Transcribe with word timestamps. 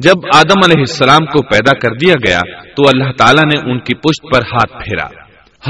جب 0.00 0.14
آدم 0.34 0.60
علیہ 0.64 0.78
السلام 0.78 1.26
کو 1.26 1.42
پیدا 1.42 1.78
کر 1.78 1.94
دیا 1.94 2.14
گیا 2.28 2.40
تو 2.76 2.82
اللہ 2.94 3.12
تعالیٰ 3.18 3.44
نے 3.44 3.72
ان 3.72 3.78
کی 3.78 3.94
پشت 3.94 4.34
پر 4.34 4.42
ہاتھ 4.52 4.84
پھیرا۔ 4.84 5.06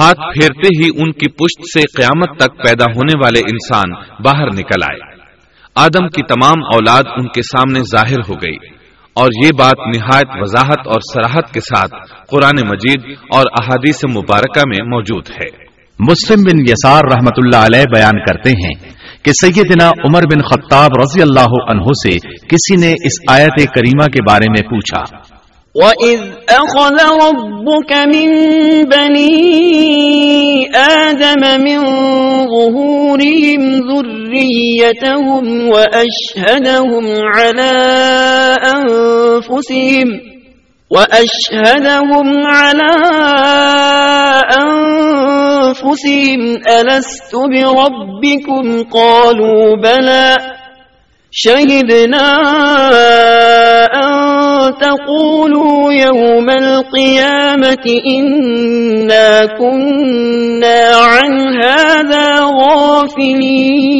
ہاتھ 0.01 0.19
پھیرتے 0.19 0.85
ہی 0.85 0.90
ان 0.96 1.12
کی 1.12 1.29
پشت 1.29 1.60
سے 1.74 1.80
قیامت 1.96 2.38
تک 2.38 2.56
پیدا 2.56 2.85
ہونے 2.85 3.19
والے 3.24 3.40
انسان 3.40 3.93
باہر 4.22 4.46
نکل 4.46 4.82
آئے۔ 4.90 5.11
آدم 5.74 6.08
کی 6.08 6.22
تمام 6.22 6.64
اولاد 6.74 7.03
ان 7.16 7.29
کے 7.29 7.43
سامنے 7.43 7.80
ظاہر 7.80 8.19
ہو 8.29 8.35
گئی۔ 8.35 8.56
اور 9.15 9.29
یہ 9.44 9.51
بات 9.58 9.97
نہایت 9.97 10.26
وضاحت 10.35 10.87
اور 10.87 11.01
سراحت 11.15 11.54
کے 11.54 11.60
ساتھ 11.60 11.94
قرآن 12.31 12.69
مجید 12.69 13.17
اور 13.35 13.44
احادیث 13.62 14.04
مبارکہ 14.04 14.62
میں 14.69 14.87
موجود 14.87 15.31
ہے۔ 15.31 15.65
مسلم 15.99 16.45
بن 16.45 16.60
یسار 16.60 17.01
رحمت 17.12 17.33
اللہ 17.37 17.56
علیہ 17.56 17.84
بیان 17.95 18.24
کرتے 18.24 18.51
ہیں 18.51 18.99
کہ 19.23 19.32
سیدنا 19.32 19.88
عمر 19.88 20.23
بن 20.23 20.42
خطاب 20.42 20.91
رضی 21.02 21.23
اللہ 21.23 21.52
عنہ 21.69 21.82
سے 21.82 22.19
کسی 22.38 22.77
نے 22.77 22.92
اس 22.92 23.12
آیت 23.28 23.74
کریمہ 23.74 24.06
کے 24.06 24.23
بارے 24.23 24.47
میں 24.51 24.62
پوچھا۔ 24.70 25.02
وَإِذْ 25.74 26.20
أَخَذَ 26.48 26.98
رَبُّكَ 27.25 27.92
مِن 28.06 28.28
بَنِي 28.84 29.34
آدَمَ 30.75 31.42
مِن 31.62 31.78
ظُهُورِهِمْ 32.47 33.61
ذُرِّيَّتَهُمْ 33.91 35.45
وَأَشْهَدَهُمْ 35.69 37.05
عَلَىٰ 37.37 37.77
أَنفُسِهِمْ 38.75 40.30
وَأَشْهَدَهُمْ 40.91 42.29
عَلَىٰ 42.47 42.95
أَنفُسِهِمْ 44.62 46.41
أَلَسْتُ 46.69 47.33
بِرَبِّكُمْ 47.35 48.83
قَالُوا 48.83 49.77
بَلَىٰ 49.77 50.37
شَهِدْنَا 51.31 52.31
أَن 54.03 54.15
تَقُولُوا 54.81 55.92
يَوْمَ 55.92 56.51
الْقِيَامَةِ 56.51 57.86
إِنَّا 58.07 59.47
كُنَّا 59.47 60.97
عَنْ 60.97 61.33
هَٰذَا 61.62 62.27
غَافِلِينَ 62.62 63.91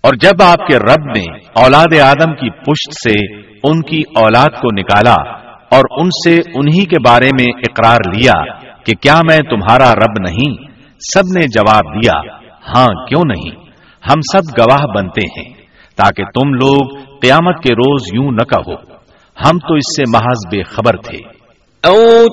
اور 0.00 0.14
جب 0.14 0.42
آپ 0.42 0.66
کے 0.68 0.76
رب 0.78 1.04
نے 1.16 1.26
اولاد 1.52 1.92
آدم 2.00 2.34
کی 2.34 2.50
پشت 2.64 2.92
سے 2.92 3.47
ان 3.64 3.82
کی 3.82 4.02
اولاد 4.16 4.48
کو 4.48 4.68
نکالا 4.72 5.14
اور 5.70 6.00
ان 6.00 6.08
سے 6.08 6.34
انہی 6.54 6.84
کے 6.84 6.96
بارے 7.08 7.26
میں 7.26 7.46
اقرار 7.56 8.14
لیا 8.14 8.54
کہ 8.84 8.92
کیا 8.94 9.20
میں 9.30 9.38
تمہارا 9.38 9.92
رب 9.92 10.28
نہیں؟ 10.28 10.54
سب 11.14 11.38
نے 11.38 11.40
جواب 11.40 11.84
دیا 11.94 12.34
ہاں 12.76 13.06
کیوں 13.06 13.22
نہیں؟ 13.26 13.68
ہم 14.10 14.20
سب 14.32 14.60
گواہ 14.60 14.86
بنتے 14.96 15.26
ہیں، 15.26 15.54
تاکہ 15.96 16.24
تم 16.24 16.54
لوگ 16.54 16.98
قیامت 17.22 17.62
کے 17.62 17.74
روز 17.74 18.02
یوں 18.14 18.30
نہ 18.30 18.44
کہو۔ 18.44 18.74
ہم 19.46 19.58
تو 19.58 19.74
اس 19.74 19.96
سے 19.96 20.02
محض 20.12 20.54
بے 20.54 20.62
خبر 20.62 20.96
تھے۔ 20.96 21.18
او 21.88 22.26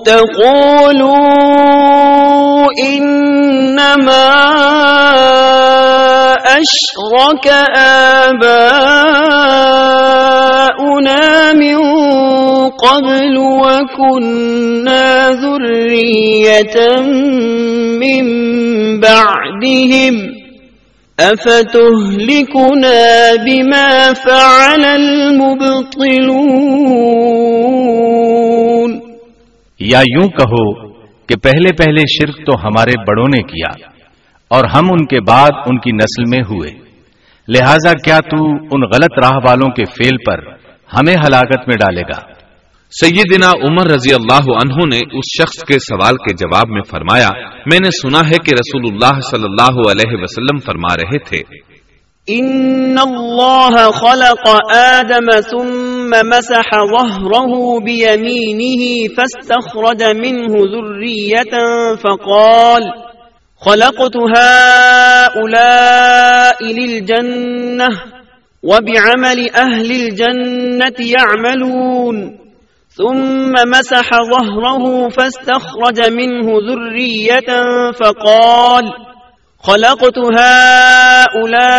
انما 2.84 4.32
اشرك 6.46 7.48
آباؤنا 10.26 11.54
من 11.54 11.78
قبل 12.70 13.38
وكنا 13.38 15.30
ذرية 15.30 17.00
من 18.00 18.26
بعدهم 19.00 20.16
افتهلكنا 21.20 23.02
بما 23.36 24.14
فعل 24.14 24.86
المبطلون 24.86 26.26
یا 29.80 30.02
یوں 30.08 30.28
کہو 30.38 30.85
کہ 31.28 31.36
پہلے 31.36 31.74
پہلے 31.74 32.02
شرک 32.02 32.36
تو 32.36 32.68
ہمارے 32.68 32.92
بڑوں 33.08 33.26
نے 33.26 33.42
کیا 33.44 33.90
اور 34.48 34.64
ہم 34.64 34.92
ان 34.92 35.06
کے 35.06 35.20
بعد 35.20 35.50
ان 35.66 35.80
کی 35.80 35.92
نسل 35.92 36.24
میں 36.30 36.40
ہوئے۔ 36.40 36.72
لہذا 37.48 37.92
کیا 37.92 38.20
تو 38.20 38.52
ان 38.52 38.82
غلط 38.82 39.20
راہ 39.24 39.36
والوں 39.36 39.70
کے 39.70 39.86
فیل 39.86 40.18
پر 40.18 40.40
ہمیں 40.94 41.14
ہلاکت 41.14 41.68
میں 41.68 41.76
ڈالے 41.80 42.02
گا؟ 42.02 42.36
سیدنا 42.92 43.50
عمر 43.50 43.92
رضی 43.92 44.14
اللہ 44.14 44.52
عنہ 44.52 44.76
نے 44.76 44.98
اس 44.98 45.42
شخص 45.42 45.64
کے 45.64 45.74
سوال 45.74 46.16
کے 46.18 46.34
جواب 46.34 46.70
میں 46.70 46.82
فرمایا 46.90 47.28
میں 47.66 47.80
نے 47.80 47.90
سنا 47.92 48.20
ہے 48.20 48.38
کہ 48.46 48.54
رسول 48.54 48.82
اللہ 48.92 49.20
صلی 49.20 49.44
اللہ 49.44 49.92
علیہ 49.92 50.22
وسلم 50.22 50.58
فرما 50.60 50.96
رہے 50.96 51.18
تھے۔ 51.18 51.66
ان 52.28 52.96
اللہ 53.02 53.90
خلق 53.92 54.76
آدم 54.76 55.30
ثم 55.30 55.95
ثم 56.06 56.14
مسح 56.30 56.70
ظهره 56.92 57.80
بيمينه 57.80 58.84
فاستخرج 59.18 60.04
منه 60.04 60.54
ذرية 60.54 61.56
فقال، 61.96 62.84
خلقت 63.58 64.18
هؤلاء 64.38 65.84
للجنة 66.64 67.90
وبعمل 68.64 69.50
أهل 69.56 69.92
الجنة 69.92 70.96
يعملون. 71.00 72.40
ثم 72.90 73.54
مسح 73.68 74.10
ظهره 74.10 75.10
فاستخرج 75.10 76.02
منه 76.12 76.48
ذرية 76.70 77.50
فقال، 77.92 78.94
خلقت 79.60 80.18
هؤلاء 80.38 81.78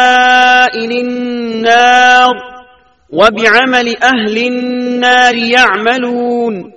للنار 0.79 2.56
وبعمل 3.13 3.97
أهل 4.03 4.39
النار 4.47 5.35
يعملون 5.35 6.73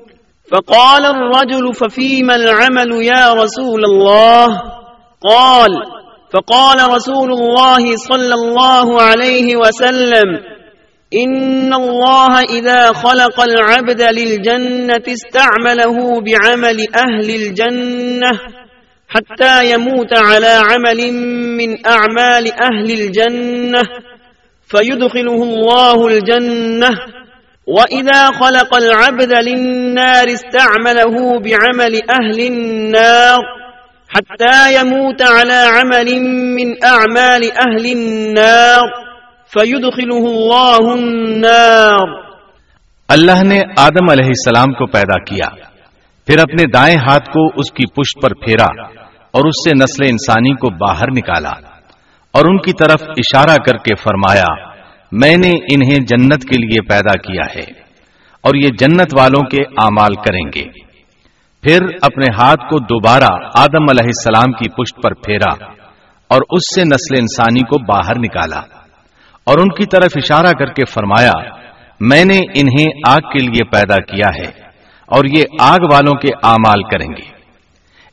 فقال 0.51 1.05
الرجل 1.05 1.73
ففيما 1.73 2.35
العمل 2.35 2.91
يا 3.03 3.33
رسول 3.33 3.85
الله 3.85 4.47
قال 5.29 5.69
فقال 6.33 6.91
رسول 6.91 7.31
الله 7.31 7.95
صلى 7.95 8.33
الله 8.33 9.01
عليه 9.01 9.55
وسلم 9.55 10.39
إن 11.25 11.73
الله 11.73 12.39
إذا 12.39 12.93
خلق 12.93 13.39
العبد 13.41 14.01
للجنة 14.01 15.03
استعمله 15.07 16.21
بعمل 16.21 16.87
أهل 16.95 17.29
الجنة 17.29 18.31
حتى 19.07 19.71
يموت 19.73 20.13
على 20.17 20.61
عمل 20.71 21.13
من 21.57 21.85
أعمال 21.85 22.51
أهل 22.61 22.91
الجنة 22.91 23.81
فيدخله 24.71 25.43
الله 25.43 26.07
الجنة 26.07 26.89
وإذا 27.67 28.21
خلق 28.25 28.75
العبد 28.75 29.31
للنار 29.31 30.27
استعمله 30.27 31.15
بعمل 31.39 31.93
أهل 32.17 32.47
النار 32.47 33.39
حتى 34.09 34.73
يموت 34.75 35.21
على 35.21 35.59
عمل 35.75 36.19
من 36.55 36.67
أعمال 36.85 37.43
أهل 37.43 37.85
النار 37.97 38.85
فيدخله 39.47 40.23
الله 40.31 40.93
النار 40.93 42.07
اللہ 43.09 43.43
نے 43.43 43.59
آدم 43.77 44.09
علیہ 44.09 44.25
السلام 44.25 44.73
کو 44.73 44.85
پیدا 44.85 45.23
کیا، 45.23 45.49
پھر 46.27 46.39
اپنے 46.39 46.63
دائیں 46.71 46.97
ہاتھ 46.97 47.29
کو 47.29 47.47
اس 47.47 47.71
کی 47.71 47.85
پشت 47.85 48.21
پر 48.21 48.29
پھیرا 48.45 48.83
اور 49.31 49.45
اس 49.45 49.69
سے 49.69 49.71
نسل 49.75 50.05
انسانی 50.09 50.53
کو 50.53 50.69
باہر 50.69 51.07
نکالا۔ 51.11 51.78
اور 52.31 52.45
ان 52.45 52.57
کی 52.57 52.73
طرف 52.73 53.01
اشارہ 53.01 53.55
کر 53.55 53.77
کے 53.77 53.95
فرمایا، 53.95 54.67
میں 55.11 55.37
نے 55.37 55.49
انہیں 55.49 55.99
جنت 55.99 56.43
کے 56.43 56.65
لیے 56.65 56.81
پیدا 56.81 57.17
کیا 57.17 57.43
ہے 57.55 57.65
اور 58.41 58.55
یہ 58.55 58.69
جنت 58.79 59.13
والوں 59.17 59.41
کے 59.41 59.61
اعمال 59.61 60.15
کریں 60.15 60.51
گے۔ 60.55 60.89
پھر 61.63 61.79
اپنے 62.01 62.35
ہاتھ 62.37 62.59
کو 62.59 62.79
دوبارہ 62.79 63.27
آدم 63.55 63.83
علیہ 63.89 64.05
السلام 64.05 64.51
کی 64.51 64.69
پشت 64.69 65.01
پر 65.03 65.13
پھیرا 65.13 65.65
اور 66.27 66.41
اس 66.49 66.75
سے 66.75 66.81
نسل 66.81 67.15
انسانی 67.19 67.59
کو 67.59 67.93
باہر 67.93 68.19
نکالا۔ 68.19 68.61
اور 69.43 69.55
ان 69.59 69.69
کی 69.69 69.85
طرف 69.85 70.11
اشارہ 70.15 70.51
کر 70.59 70.65
کے 70.65 70.85
فرمایا، 70.85 71.31
میں 71.99 72.25
نے 72.25 72.37
انہیں 72.37 72.87
آگ 73.07 73.29
کے 73.29 73.39
لیے 73.39 73.63
پیدا 73.63 73.95
کیا 73.95 74.27
ہے 74.39 74.69
اور 75.05 75.25
یہ 75.37 75.43
آگ 75.59 75.77
والوں 75.93 76.13
کے 76.13 76.29
اعمال 76.43 76.83
کریں 76.83 77.07
گے۔ 77.07 77.38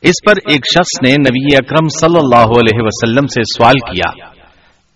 اس 0.01 0.13
پر 0.25 0.33
ایک 0.49 0.65
شخص 0.65 1.03
نے 1.03 1.11
نبی 1.11 1.55
اکرم 1.55 1.87
صلی 1.99 2.19
اللہ 2.19 2.45
علیہ 2.45 2.79
وسلم 2.79 3.27
سے 3.27 3.41
سوال 3.41 3.73
کیا، 3.73 4.25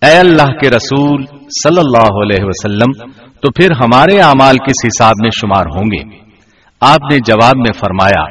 اے 0.06 0.18
اللہ 0.18 0.52
کے 0.52 0.70
رسول 0.70 1.24
صلی 1.48 1.78
اللہ 1.78 2.22
علیہ 2.22 2.44
وسلم، 2.44 3.10
تو 3.40 3.50
پھر 3.50 3.70
ہمارے 3.84 4.20
اعمال 4.20 4.56
کس 4.56 4.86
حساب 4.86 5.12
میں 5.22 5.30
شمار 5.40 5.64
ہوں 5.76 5.84
گے؟ 5.84 6.18
آپ 6.80 7.12
نے 7.12 7.18
جواب 7.18 7.56
میں 7.56 7.72
فرمایا، 7.80 8.24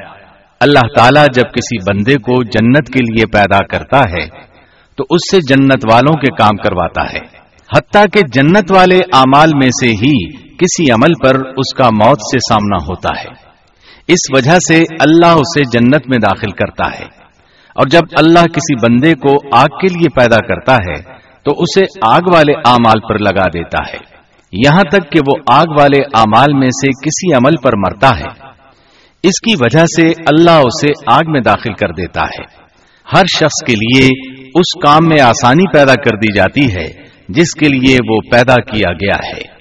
اللہ 0.60 0.88
تعالیٰ 0.98 1.26
جب 1.34 1.44
کسی 1.44 1.78
بندے 1.78 2.16
کو 2.16 2.44
جنت 2.44 2.88
کے 2.88 3.00
لیے 3.00 3.26
پیدا 3.26 3.66
کرتا 3.66 4.00
ہے، 4.00 4.28
تو 4.96 5.04
اس 5.10 5.32
سے 5.32 5.40
جنت 5.50 5.86
والوں 5.92 6.14
کے 6.14 6.36
کام 6.36 6.58
کرواتا 6.58 7.04
ہے۔ 7.14 7.42
حتیٰ 7.78 8.06
کہ 8.14 8.22
جنت 8.34 8.72
والے 8.72 8.98
اعمال 9.14 9.50
میں 9.54 9.68
سے 9.68 9.90
ہی 9.90 10.32
کسی 10.32 10.92
عمل 10.92 11.14
پر 11.24 11.48
اس 11.48 11.74
کا 11.74 11.90
موت 11.94 12.18
سے 12.22 12.38
سامنا 12.38 12.84
ہوتا 12.84 13.10
ہے۔ 13.22 13.51
اس 14.12 14.36
وجہ 14.36 14.58
سے 14.70 14.80
اللہ 15.00 15.28
اسے 15.28 15.80
جنت 15.80 16.08
میں 16.08 16.18
داخل 16.18 16.52
کرتا 16.52 17.00
ہے۔ 17.00 17.06
اور 17.76 17.88
جب 17.88 18.00
اللہ 18.18 18.40
کسی 18.40 18.76
بندے 18.76 19.14
کو 19.14 19.58
آگ 19.58 19.68
کے 19.68 20.00
لیے 20.00 20.10
پیدا 20.16 20.48
کرتا 20.48 20.76
ہے، 20.76 21.02
تو 21.44 21.52
اسے 21.52 21.82
آگ 22.02 22.22
والے 22.34 22.54
اعمال 22.66 23.00
پر 23.10 23.20
لگا 23.20 23.48
دیتا 23.48 23.94
ہے۔ 23.94 24.12
یہاں 24.52 24.84
تک 24.92 25.12
کہ 25.12 25.20
وہ 25.28 25.36
آگ 25.54 25.66
والے 25.80 26.02
اعمال 26.02 26.54
میں 26.54 26.68
سے 26.68 26.88
کسی 26.88 27.34
عمل 27.34 27.56
پر 27.64 27.72
مرتا 27.78 28.20
ہے۔ 28.20 28.52
اس 29.24 29.42
کی 29.46 29.56
وجہ 29.62 29.86
سے 29.86 30.08
اللہ 30.08 30.52
اسے 30.52 30.88
آگ 31.08 31.22
میں 31.28 31.42
داخل 31.42 31.74
کر 31.74 31.88
دیتا 31.88 32.22
ہے۔ 32.22 32.62
ہر 33.14 33.24
شخص 33.26 33.66
کے 33.66 33.74
لیے 33.74 34.08
اس 34.46 34.84
کام 34.84 35.08
میں 35.08 35.22
آسانی 35.22 35.74
پیدا 35.74 35.94
کر 35.94 36.16
دی 36.18 36.34
جاتی 36.36 36.76
ہے، 36.76 36.88
جس 37.30 37.54
کے 37.54 37.68
لیے 37.68 37.98
وہ 38.10 38.20
پیدا 38.32 38.56
کیا 38.56 38.94
گیا 38.94 39.28
ہے۔ 39.28 39.61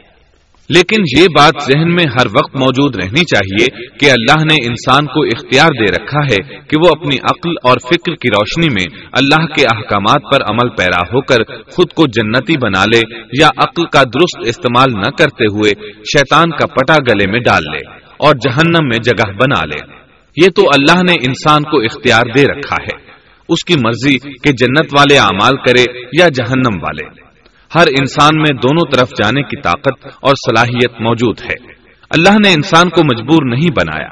لیکن 0.74 1.20
یہ 1.20 1.26
بات 1.38 1.54
ذہن 1.62 1.94
میں 1.94 2.04
ہر 2.04 2.26
وقت 2.26 2.56
موجود 2.56 2.96
رہنی 2.96 3.24
چاہیے 3.24 3.88
کہ 3.88 4.10
اللہ 4.10 4.44
نے 4.44 4.54
انسان 4.66 5.06
کو 5.06 5.22
اختیار 5.22 5.66
دے 5.66 5.92
رکھا 5.92 6.18
ہے 6.18 6.58
کہ 6.58 6.76
وہ 6.76 6.90
اپنی 7.00 7.16
عقل 7.22 7.50
اور 7.62 7.76
فکر 7.78 8.14
کی 8.14 8.28
روشنی 8.28 8.68
میں 8.68 9.06
اللہ 9.12 9.46
کے 9.46 9.62
احکامات 9.62 10.22
پر 10.32 10.44
عمل 10.50 10.68
پیرا 10.68 11.00
ہو 11.12 11.20
کر 11.20 11.44
خود 11.72 11.92
کو 11.92 12.06
جنتی 12.06 12.54
بنا 12.62 12.84
لے 12.84 13.22
یا 13.40 13.48
عقل 13.56 13.84
کا 13.84 14.02
درست 14.02 14.38
استعمال 14.46 14.92
نہ 14.92 15.10
کرتے 15.18 15.44
ہوئے 15.44 15.70
شیطان 15.98 16.50
کا 16.50 16.66
پٹا 16.66 16.96
گلے 17.08 17.30
میں 17.30 17.40
ڈال 17.40 17.62
لے 17.62 17.88
اور 18.18 18.34
جہنم 18.34 18.88
میں 18.88 18.98
جگہ 19.04 19.32
بنا 19.32 19.64
لے۔ 19.64 20.00
یہ 20.36 20.48
تو 20.56 20.62
اللہ 20.62 21.02
نے 21.02 21.12
انسان 21.12 21.62
کو 21.62 21.80
اختیار 21.80 22.22
دے 22.36 22.42
رکھا 22.44 22.82
ہے۔ 22.82 23.10
اس 23.48 23.64
کی 23.64 23.74
مرضی 23.84 24.18
کہ 24.18 24.52
جنت 24.52 24.88
والے 24.98 25.18
اعمال 25.18 25.56
کرے 25.56 25.84
یا 26.18 26.28
جہنم 26.28 26.76
والے۔ 26.82 27.29
ہر 27.74 27.84
انسان 27.98 28.36
میں 28.36 28.56
دونوں 28.62 28.92
طرف 28.92 29.08
جانے 29.08 29.42
کی 29.42 29.60
طاقت 29.60 30.06
اور 30.06 30.32
صلاحیت 30.46 31.00
موجود 31.00 31.40
ہے۔ 31.40 31.72
اللہ 32.10 32.28
نے 32.28 32.52
انسان 32.52 32.88
کو 32.88 33.04
مجبور 33.04 33.56
نہیں 33.56 33.70
بنایا۔ 33.76 34.08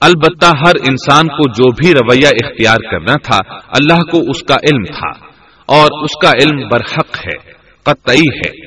البتہ 0.00 0.46
ہر 0.46 0.72
انسان 0.88 1.28
کو 1.28 1.50
جو 1.50 1.72
بھی 1.72 1.92
رویہ 1.92 2.28
اختیار 2.28 2.76
کرنا 2.90 3.14
تھا، 3.22 3.54
اللہ 3.54 4.02
کو 4.10 4.30
اس 4.30 4.42
کا 4.42 4.54
علم 4.54 4.84
تھا۔ 4.84 5.26
اور 5.66 6.04
اس 6.04 6.10
کا 6.22 6.30
علم 6.30 6.68
برحق 6.68 7.16
ہے، 7.16 7.52
قطعی 7.82 8.28
ہے۔ 8.36 8.66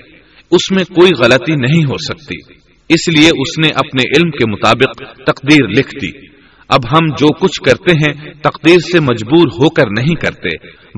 اس 0.51 0.71
میں 0.71 0.83
کوئی 0.83 1.11
غلطی 1.19 1.55
نہیں 1.55 1.85
ہو 1.85 1.97
سکتی۔ 1.97 2.53
اس 2.89 3.09
لیے 3.17 3.27
اس 3.27 3.59
نے 3.59 3.67
اپنے 3.67 4.01
علم 4.17 4.31
کے 4.31 4.51
مطابق 4.51 4.97
تقدیر 5.25 5.67
لکھ 5.67 5.95
دی۔ 5.95 6.27
اب 6.69 6.79
ہم 6.91 7.05
جو 7.05 7.33
کچھ 7.33 7.61
کرتے 7.61 7.91
ہیں، 7.91 8.33
تقدیر 8.33 8.79
سے 8.79 8.99
مجبور 8.99 9.47
ہو 9.47 9.69
کر 9.69 9.85
نہیں 9.97 10.15
کرتے، 10.15 10.49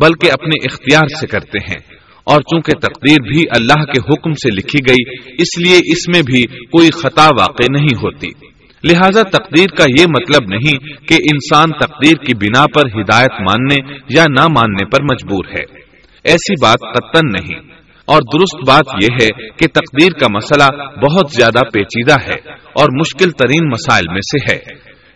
بلکہ 0.02 0.32
اپنے 0.32 0.56
اختیار 0.72 1.08
سے 1.08 1.28
کرتے 1.28 1.58
ہیں۔ 1.58 1.93
اور 2.24 2.42
چونکہ 2.42 2.72
تقدیر 2.80 3.22
بھی 3.22 3.44
اللہ 3.58 3.86
کے 3.86 4.00
حکم 4.00 4.32
سے 4.32 4.56
لکھی 4.56 4.80
گئی، 4.90 5.34
اس 5.42 5.60
لیے 5.60 5.78
اس 5.78 6.10
میں 6.10 6.22
بھی 6.26 6.44
کوئی 6.46 6.90
خطا 6.92 7.26
واقع 7.26 7.64
نہیں 7.72 7.96
ہوتی۔ 7.96 8.28
لہذا 8.84 9.22
تقدیر 9.22 9.68
کا 9.78 9.84
یہ 10.00 10.06
مطلب 10.10 10.50
نہیں 10.50 11.06
کہ 11.08 11.14
انسان 11.14 11.70
تقدیر 11.72 12.14
کی 12.14 12.36
بنا 12.36 12.66
پر 12.66 13.02
ہدایت 13.02 13.32
ماننے 13.32 13.94
یا 14.10 14.24
نہ 14.24 14.48
ماننے 14.48 14.86
پر 14.86 15.04
مجبور 15.04 15.46
ہے۔ 15.46 15.64
ایسی 16.24 16.54
بات 16.62 16.80
قطن 16.80 17.28
نہیں۔ 17.28 17.60
اور 18.06 18.20
درست 18.22 18.70
بات 18.70 18.86
یہ 19.04 19.08
ہے 19.22 19.50
کہ 19.50 19.68
تقدیر 19.68 20.12
کا 20.12 20.28
مسئلہ 20.36 20.84
بہت 20.84 21.32
زیادہ 21.32 21.60
پیچیدہ 21.74 22.16
ہے 22.22 22.52
اور 22.52 23.00
مشکل 23.00 23.32
ترین 23.32 23.70
مسائل 23.70 24.06
میں 24.08 24.22
سے 24.22 24.54
ہے۔ 24.54 24.60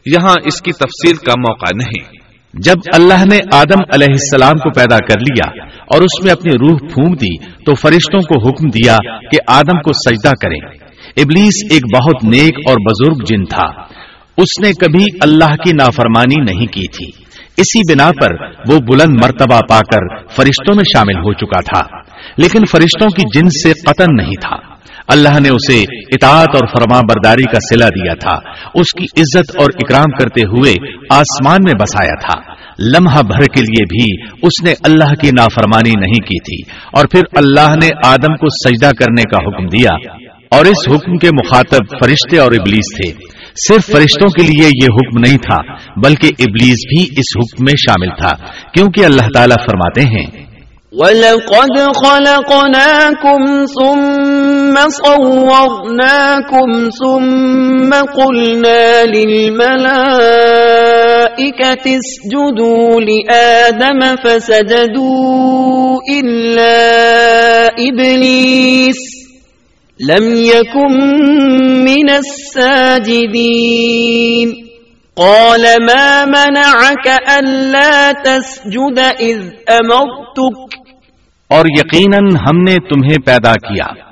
یہاں 0.06 0.36
اس 0.46 0.62
کی 0.62 0.72
تفصیل 0.72 1.16
کا 1.16 1.34
موقع 1.40 1.76
نہیں۔ 1.76 2.27
جب 2.54 2.76
اللہ 2.94 3.26
نے 3.32 3.40
آدم 3.54 3.80
علیہ 3.94 4.08
السلام 4.10 4.54
کو 4.54 4.70
پیدا 4.70 4.98
کر 4.98 5.20
لیا 5.20 5.64
اور 5.64 6.02
اس 6.02 6.24
میں 6.24 6.32
اپنی 6.32 6.54
روح 6.54 6.78
پھونک 6.94 7.22
دی، 7.22 7.38
تو 7.66 7.76
فرشتوں 7.76 8.22
کو 8.22 8.50
حکم 8.50 8.70
دیا 8.70 8.98
کہ 9.20 9.38
آدم 9.48 9.82
کو 9.82 9.94
سجدہ 9.94 10.32
کریں۔ 10.42 10.60
ابلیس 11.18 11.72
ایک 11.72 11.82
بہت 11.96 12.24
نیک 12.24 12.54
اور 12.68 12.76
بزرگ 12.76 13.24
جن 13.26 13.46
تھا۔ 13.46 13.66
اس 14.38 14.62
نے 14.64 14.72
کبھی 14.72 15.06
اللہ 15.22 15.56
کی 15.56 15.72
نافرمانی 15.72 16.44
نہیں 16.52 16.66
کی 16.66 16.88
تھی۔ 16.88 17.12
اسی 17.58 17.94
بنا 17.94 18.12
پر 18.22 18.34
وہ 18.70 18.80
بلند 18.80 19.16
مرتبہ 19.24 19.60
پا 19.70 19.80
کر 19.80 20.18
فرشتوں 20.30 20.76
میں 20.76 20.84
شامل 20.96 21.18
ہو 21.18 21.34
چکا 21.34 21.60
تھا۔ 21.60 21.98
لیکن 22.38 22.66
فرشتوں 22.66 23.10
کی 23.10 23.40
جن 23.40 23.50
سے 23.50 23.74
قتل 23.74 24.06
نہیں 24.18 24.36
تھا۔ 24.42 24.58
اللہ 25.08 25.40
نے 25.40 25.50
اسے 25.50 25.82
اطاعت 26.16 26.56
اور 26.56 26.68
فرما 26.68 27.00
برداری 27.00 27.44
کا 27.44 27.60
سلا 27.60 27.90
دیا 27.90 28.14
تھا۔ 28.14 28.52
اس 28.76 28.86
کی 28.98 29.04
عزت 29.04 29.58
اور 29.58 29.68
اکرام 29.76 30.12
کرتے 30.20 30.42
ہوئے 30.42 30.74
آسمان 31.10 31.58
میں 31.64 31.74
بسایا 31.80 32.30
تھا۔ 32.30 32.54
لمحہ 32.80 33.22
بھر 33.22 33.40
کے 33.40 33.62
لیے 33.62 33.86
بھی 33.86 34.32
اس 34.42 34.64
نے 34.64 34.74
اللہ 34.84 35.14
کی 35.22 35.30
نافرمانی 35.38 35.90
نہیں 35.90 36.14
کی 36.14 36.40
تھی۔ 36.40 36.72
اور 36.94 37.06
پھر 37.06 37.22
اللہ 37.36 37.76
نے 37.84 37.90
آدم 38.06 38.36
کو 38.36 38.70
سجدہ 38.70 38.92
کرنے 39.00 39.22
کا 39.22 39.38
حکم 39.38 39.68
دیا۔ 39.68 39.92
اور 40.52 40.66
اس 40.66 40.90
حکم 40.90 41.18
کے 41.18 41.28
مخاطب 41.28 42.00
فرشتے 42.00 42.38
اور 42.38 42.52
ابلیس 42.52 42.96
تھے۔ 42.96 43.12
صرف 43.68 43.86
فرشتوں 43.86 44.28
کے 44.28 44.44
لیے 44.44 44.68
یہ 44.68 44.86
حکم 44.86 45.20
نہیں 45.20 45.38
تھا، 45.38 45.74
بلکہ 46.04 46.28
ابلیس 46.40 46.76
بھی 46.76 47.04
اس 47.04 47.38
حکم 47.38 47.64
میں 47.64 47.74
شامل 47.78 48.10
تھا، 48.18 48.46
کیونکہ 48.74 49.06
اللہ 49.06 49.28
تعالیٰ 49.34 49.66
فرماتے 49.66 50.02
ہیں 50.02 50.47
وَلَقَدْ 50.98 51.78
خَلَقْنَاكُمْ 52.04 53.42
ثُمَّ 53.66 54.76
صَوَّرْنَاكُمْ 54.90 56.70
ثُمَّ 56.90 57.94
قُلْنَا 57.94 59.06
لِلْمَلَائِكَةِ 59.06 59.96
اسْجُدُوا 62.00 63.02
لِآدَمَ 63.02 64.16
فَسَجَدُوا 64.26 66.00
إِلَّا 66.18 66.78
إِبْلِيسَ 67.78 69.02
لَمْ 70.10 70.26
يَكُنْ 70.44 70.94
مِنَ 71.86 72.10
السَّاجِدِينَ 72.10 73.38
قال 75.18 75.62
ما 75.86 76.26
منعك 76.26 77.08
ألا 77.40 78.12
تسجد 78.12 79.00
إذ 79.20 79.42
أمرتك 79.70 80.87
اور 81.50 81.66
یقیناً 81.66 82.36
ہم 82.36 82.58
نے 82.58 82.76
تمہیں 82.76 83.26
پیدا 83.26 83.54
کیا۔ 83.54 84.04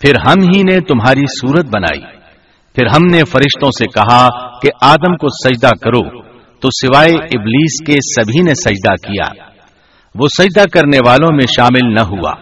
پھر 0.00 0.14
ہم 0.28 0.42
ہی 0.42 0.62
نے 0.62 0.80
تمہاری 0.80 1.22
صورت 1.40 1.64
بنائی۔ 1.64 2.02
پھر 2.74 2.86
ہم 2.86 3.06
نے 3.10 3.24
فرشتوں 3.24 3.70
سے 3.70 3.86
کہا 3.86 4.28
کہ 4.58 4.68
آدم 4.80 5.16
کو 5.16 5.26
سجدہ 5.28 5.68
کرو، 5.68 6.22
تو 6.60 6.68
سوائے 6.70 7.12
ابلیس 7.14 7.86
کے 7.86 7.92
سبھی 7.92 8.42
نے 8.42 8.54
سجدہ 8.54 8.94
کیا۔ 8.94 9.44
وہ 10.14 10.28
سجدہ 10.38 10.64
کرنے 10.72 10.98
والوں 11.06 11.28
میں 11.32 11.46
شامل 11.56 11.94
نہ 11.94 12.00
ہوا۔ 12.00 12.32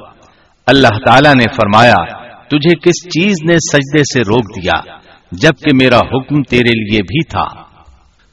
اللہ 0.67 0.89
تعالی 0.89 1.29
نے 1.29 1.45
فرمایا، 1.55 2.29
تجھے 2.39 2.75
کس 2.75 3.05
چیز 3.05 3.35
نے 3.47 3.53
سجدے 3.53 4.03
سے 4.03 4.21
روک 4.21 4.63
دیا، 4.63 4.97
جبکہ 5.33 5.77
میرا 5.83 5.99
حکم 5.99 6.43
تیرے 6.43 6.81
لیے 6.81 7.03
بھی 7.03 7.25
تھا۔ 7.25 7.63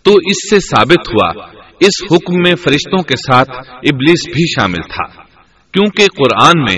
تو 0.03 0.11
اس 0.11 0.49
سے 0.49 0.59
ثابت 0.59 1.09
ہوا، 1.09 1.45
اس 1.79 2.03
حکم 2.11 2.33
میں 2.33 2.55
فرشتوں 2.55 3.03
کے 3.03 3.15
ساتھ 3.15 3.51
ابلیس 3.67 4.27
بھی 4.33 4.47
شامل 4.47 4.81
تھا۔ 4.81 5.18
کیونکہ 5.73 6.05
قرآن 6.17 6.61
میں 6.61 6.77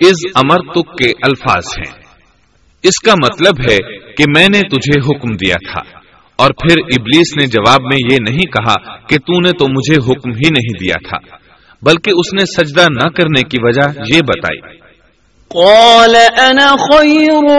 از 0.00 0.20
امر 0.34 0.72
تک 0.72 0.98
کے 0.98 1.10
الفاظ 1.22 1.64
ہیں۔ 1.78 2.02
اس 2.82 3.00
کا 3.04 3.12
مطلب 3.12 3.70
ہے 3.70 3.76
کہ 3.98 4.24
میں 4.36 4.48
نے 4.52 4.60
تجھے 4.60 5.00
حکم 5.00 5.34
دیا 5.34 5.56
تھا۔ 5.72 5.98
اور 6.36 6.48
پھر 6.48 6.80
ابلیس 6.80 7.36
نے 7.36 7.46
جواب 7.46 7.80
میں 7.80 7.98
یہ 8.12 8.16
نہیں 8.30 8.46
کہا 8.46 8.96
کہ 8.96 9.16
تو 9.16 9.40
نے 9.40 9.50
تو 9.58 9.66
مجھے 9.68 9.96
حکم 9.96 10.30
ہی 10.30 10.50
نہیں 10.50 10.78
دیا 10.80 11.08
تھا، 11.08 11.36
بلکہ 11.82 12.10
اس 12.10 12.34
نے 12.34 12.44
سجدہ 12.44 12.82
نہ 12.82 13.08
کرنے 13.08 13.48
کی 13.48 13.56
وجہ 13.60 14.00
یہ 14.14 14.20
بتائی۔ 14.28 14.81
قال 15.54 16.16
انا 16.16 16.74
خير 16.76 17.56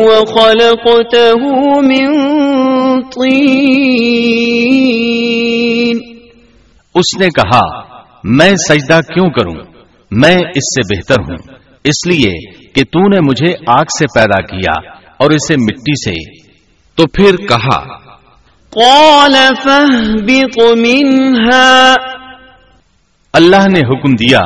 وخلقته 0.07 1.45
من 1.81 2.21
طين. 3.01 3.73
اس 6.95 7.19
نے 7.19 7.27
کہا، 7.27 7.81
میں 8.23 8.55
سجدہ 8.55 8.99
کیوں 9.13 9.29
کروں؟ 9.29 9.55
میں 10.11 10.35
اس 10.35 10.75
سے 10.75 10.95
بہتر 10.95 11.21
ہوں۔ 11.21 11.37
اس 11.83 12.07
لیے 12.07 12.51
کہ 12.51 12.83
تو 12.83 12.99
نے 12.99 13.19
مجھے 13.19 13.53
آگ 13.67 13.85
سے 13.99 14.05
پیدا 14.15 14.41
کیا 14.41 14.89
اور 15.19 15.31
اسے 15.31 15.55
مٹی 15.55 16.09
سے۔ 16.09 16.43
تو 16.95 17.03
پھر 17.07 17.37
کہا 17.37 18.02
قال 18.75 19.35
فاهبط 19.63 20.77
منها. 20.77 21.93
اللہ 23.33 23.67
نے 23.67 23.79
حکم 23.79 24.15
دیا، 24.15 24.39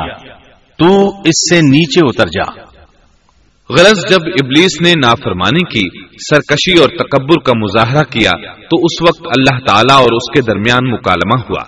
تو 0.78 1.08
اس 1.08 1.50
سے 1.50 1.60
نیچے 1.60 2.00
اتر 2.06 2.26
جا۔ 2.26 2.62
غرض 3.70 3.98
جب 4.10 4.20
ابلیس 4.42 4.80
نے 4.80 4.92
نافرمانی 5.06 5.64
کی، 5.64 6.06
سرکشی 6.30 6.78
اور 6.78 6.88
تکبر 6.88 7.40
کا 7.40 7.52
مظاہرہ 7.56 8.02
کیا، 8.02 8.30
تو 8.54 8.78
اس 8.82 9.02
وقت 9.02 9.22
اللہ 9.22 9.66
تعالی 9.66 9.94
اور 9.94 10.12
اس 10.12 10.30
کے 10.34 10.40
درمیان 10.42 10.90
مکالمہ 10.92 11.42
ہوا۔ 11.50 11.62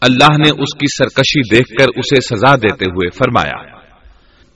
اللہ 0.00 0.32
نے 0.32 0.50
اس 0.50 0.74
کی 0.74 1.04
سرکشی 1.04 1.56
دیکھ 1.56 1.70
کر 1.80 1.86
اسے 1.96 2.36
سزا 2.36 2.56
دیتے 2.56 2.84
ہوئے 2.84 3.10
فرمایا 3.10 3.77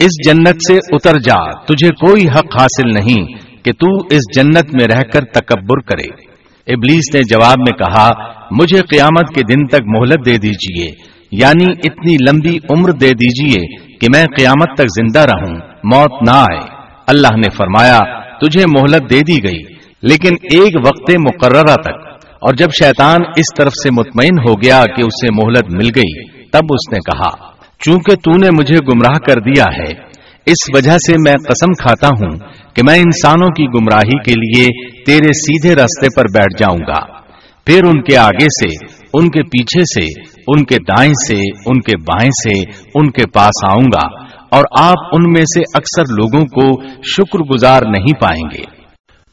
اس 0.00 0.28
جنت 0.28 0.56
سے 0.68 0.74
اتر 0.74 1.18
جا، 1.18 1.64
تجھے 1.64 1.88
کوئی 1.88 2.28
حق 2.28 2.60
حاصل 2.60 2.92
نہیں 2.92 3.24
کہ 3.64 3.72
تو 3.72 4.06
اس 4.10 4.36
جنت 4.36 4.74
میں 4.74 4.86
رہ 4.86 5.02
کر 5.02 5.20
تکبر 5.24 5.80
کرے۔ 5.80 6.30
ابلیس 6.74 7.14
نے 7.14 7.20
جواب 7.20 7.58
میں 7.58 7.78
کہا، 7.78 8.08
مجھے 8.50 8.80
قیامت 8.80 9.34
کے 9.34 9.40
دن 9.40 9.66
تک 9.66 9.80
مہلت 9.86 10.26
دے 10.26 10.36
دیجیے 10.36 10.90
یعنی 11.32 11.64
اتنی 11.64 12.16
لمبی 12.30 12.58
عمر 12.70 12.90
دے 12.90 13.10
دیجیے 13.10 13.76
کہ 13.76 14.06
میں 14.14 14.24
قیامت 14.36 14.76
تک 14.76 14.86
زندہ 15.00 15.20
رہوں، 15.20 15.54
موت 15.84 16.22
نہ 16.28 16.36
آئے۔ 16.36 16.60
اللہ 17.06 17.36
نے 17.36 17.50
فرمایا، 17.56 17.98
تجھے 18.38 18.64
مہلت 18.66 19.10
دے 19.10 19.20
دی 19.20 19.36
گئی، 19.44 19.62
لیکن 20.02 20.34
ایک 20.42 20.76
وقت 20.86 21.10
مقررہ 21.10 21.74
تک۔ 21.74 22.09
اور 22.42 22.54
جب 22.54 22.68
شیطان 22.84 23.20
اس 23.36 23.54
طرف 23.58 23.72
سے 23.82 23.90
مطمئن 23.90 24.38
ہو 24.48 24.54
گیا 24.54 24.84
کہ 24.96 25.02
اسے 25.02 25.28
مہلت 25.30 25.72
مل 25.72 25.88
گئی، 25.96 26.40
تب 26.50 26.62
اس 26.70 26.92
نے 26.92 26.98
کہا، 26.98 27.50
چونکہ 27.78 28.14
تو 28.14 28.38
نے 28.38 28.48
مجھے 28.58 28.76
گمراہ 28.88 29.18
کر 29.26 29.40
دیا 29.40 29.64
ہے، 29.78 30.10
اس 30.46 30.76
وجہ 30.76 30.96
سے 31.06 31.12
میں 31.12 31.34
قسم 31.48 31.72
کھاتا 31.72 32.08
ہوں 32.08 32.38
کہ 32.74 32.82
میں 32.86 32.98
انسانوں 32.98 33.48
کی 33.48 33.64
گمراہی 33.64 34.18
کے 34.22 34.32
لیے 34.32 34.66
تیرے 35.04 35.32
سیدھے 35.32 35.74
راستے 35.74 36.06
پر 36.16 36.24
بیٹھ 36.24 36.58
جاؤں 36.58 36.78
گا۔ 36.78 37.20
پھر 37.66 37.84
ان 37.84 38.02
کے 38.02 38.16
آگے 38.16 38.44
سے، 38.44 38.86
ان 39.14 39.28
کے 39.28 39.42
پیچھے 39.42 39.82
سے، 39.82 40.20
ان 40.46 40.64
کے 40.64 40.76
دائیں 40.76 41.12
سے، 41.28 41.40
ان 41.66 41.80
کے 41.80 41.98
بائیں 41.98 42.30
سے، 42.30 42.60
ان 42.94 43.10
کے 43.10 43.22
پاس 43.26 43.64
آؤں 43.70 43.88
گا 43.94 44.22
اور 44.50 44.64
آپ 44.78 44.98
ان 45.12 45.32
میں 45.32 45.42
سے 45.42 45.60
اکثر 45.74 46.02
لوگوں 46.12 46.44
کو 46.44 46.82
شکر 47.02 47.38
گزار 47.38 47.82
نہیں 47.82 48.20
پائیں 48.20 48.50
گے۔ 48.54 48.64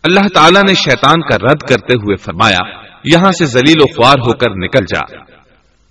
اللہ 0.04 0.28
تعالیٰ 0.34 0.62
نے 0.68 0.74
شیطان 0.74 1.22
کا 1.22 1.38
رد 1.38 1.70
کرتے 1.70 1.94
ہوئے 1.94 2.16
فرمایا 2.16 2.87
یہاں 3.04 3.32
سے 3.32 3.46
زلیل 3.46 3.82
و 3.82 3.94
خوار 3.94 4.16
ہو 4.20 4.38
کر 4.38 4.50
نکل 4.50 4.86
جا۔ 4.96 5.16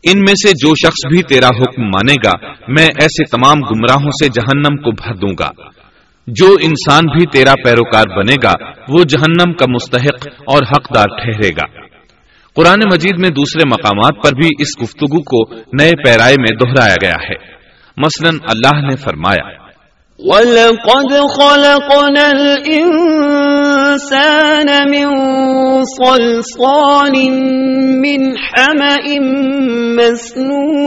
ان 0.03 0.19
میں 0.19 0.35
سے 0.35 0.49
جو 0.49 0.75
شخص 0.75 1.07
بھی 1.07 1.23
تیرا 1.23 1.49
حکم 1.49 1.83
مانے 1.83 2.15
گا، 2.25 2.49
میں 2.69 2.87
ایسے 2.87 3.25
تمام 3.25 3.59
گمراہوں 3.59 4.11
سے 4.11 4.29
جہنم 4.29 4.77
کو 4.77 4.91
بھر 4.91 5.15
دوں 5.15 5.35
گا۔ 5.39 5.51
جو 6.27 6.47
انسان 6.63 7.05
بھی 7.05 7.27
تیرا 7.27 7.53
پیروکار 7.65 8.19
بنے 8.19 8.35
گا، 8.43 8.53
وہ 8.89 9.05
جہنم 9.05 9.53
کا 9.53 9.67
مستحق 9.69 10.29
اور 10.47 10.63
حقدار 10.63 11.05
ٹھہرے 11.05 11.49
گا۔ 11.49 11.87
قرآن 12.55 12.79
مجید 12.93 13.19
میں 13.19 13.31
دوسرے 13.31 13.69
مقامات 13.69 14.23
پر 14.23 14.35
بھی 14.41 14.49
اس 14.59 14.83
گفتگو 14.83 15.23
کو 15.23 15.55
نئے 15.55 15.91
پیرائے 16.05 16.35
میں 16.39 16.57
دہرایا 16.57 16.95
گیا 17.03 17.17
ہے۔ 17.31 17.57
مثلا 17.97 18.29
اللہ 18.29 18.87
نے 18.87 18.97
فرمایا، 18.97 19.67
وَلَقَدْ 20.19 21.13
خَلَقْنَا 21.37 22.53
الْإِنسَانَ 23.87 24.91
مِنْ 24.91 25.07
صَلْصَالٍ 25.85 27.15
مِنْ 28.03 28.21
حَمَئٍ 28.37 29.07
مَسْنُونَ 29.99 30.83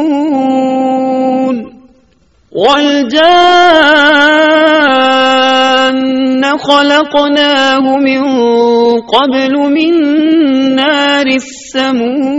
وَالْجَانَّ 2.51 3.24
خَلَقْنَاهُ 6.58 7.98
مِنْ 7.98 8.22
قَبْلُ 9.01 9.53
مِنْ 9.58 9.94
نَارِ 10.75 11.27
السَّمُومِ 11.27 12.29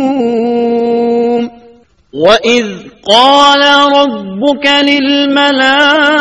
وَإِذْ 2.14 2.66
قَالَ 3.08 3.62
رَبُّكَ 3.96 4.66
لِلْمَلَائِكَةِ 4.82 6.20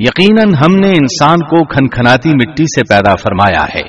یقیناً 0.00 0.54
ہم 0.54 0.76
نے 0.76 0.88
انسان 0.88 1.38
کو 1.38 1.64
کھنکھناتی 1.64 2.28
مٹی 2.28 2.64
سے 2.64 2.82
پیدا 2.88 3.14
فرمایا 3.14 3.64
ہے، 3.74 3.82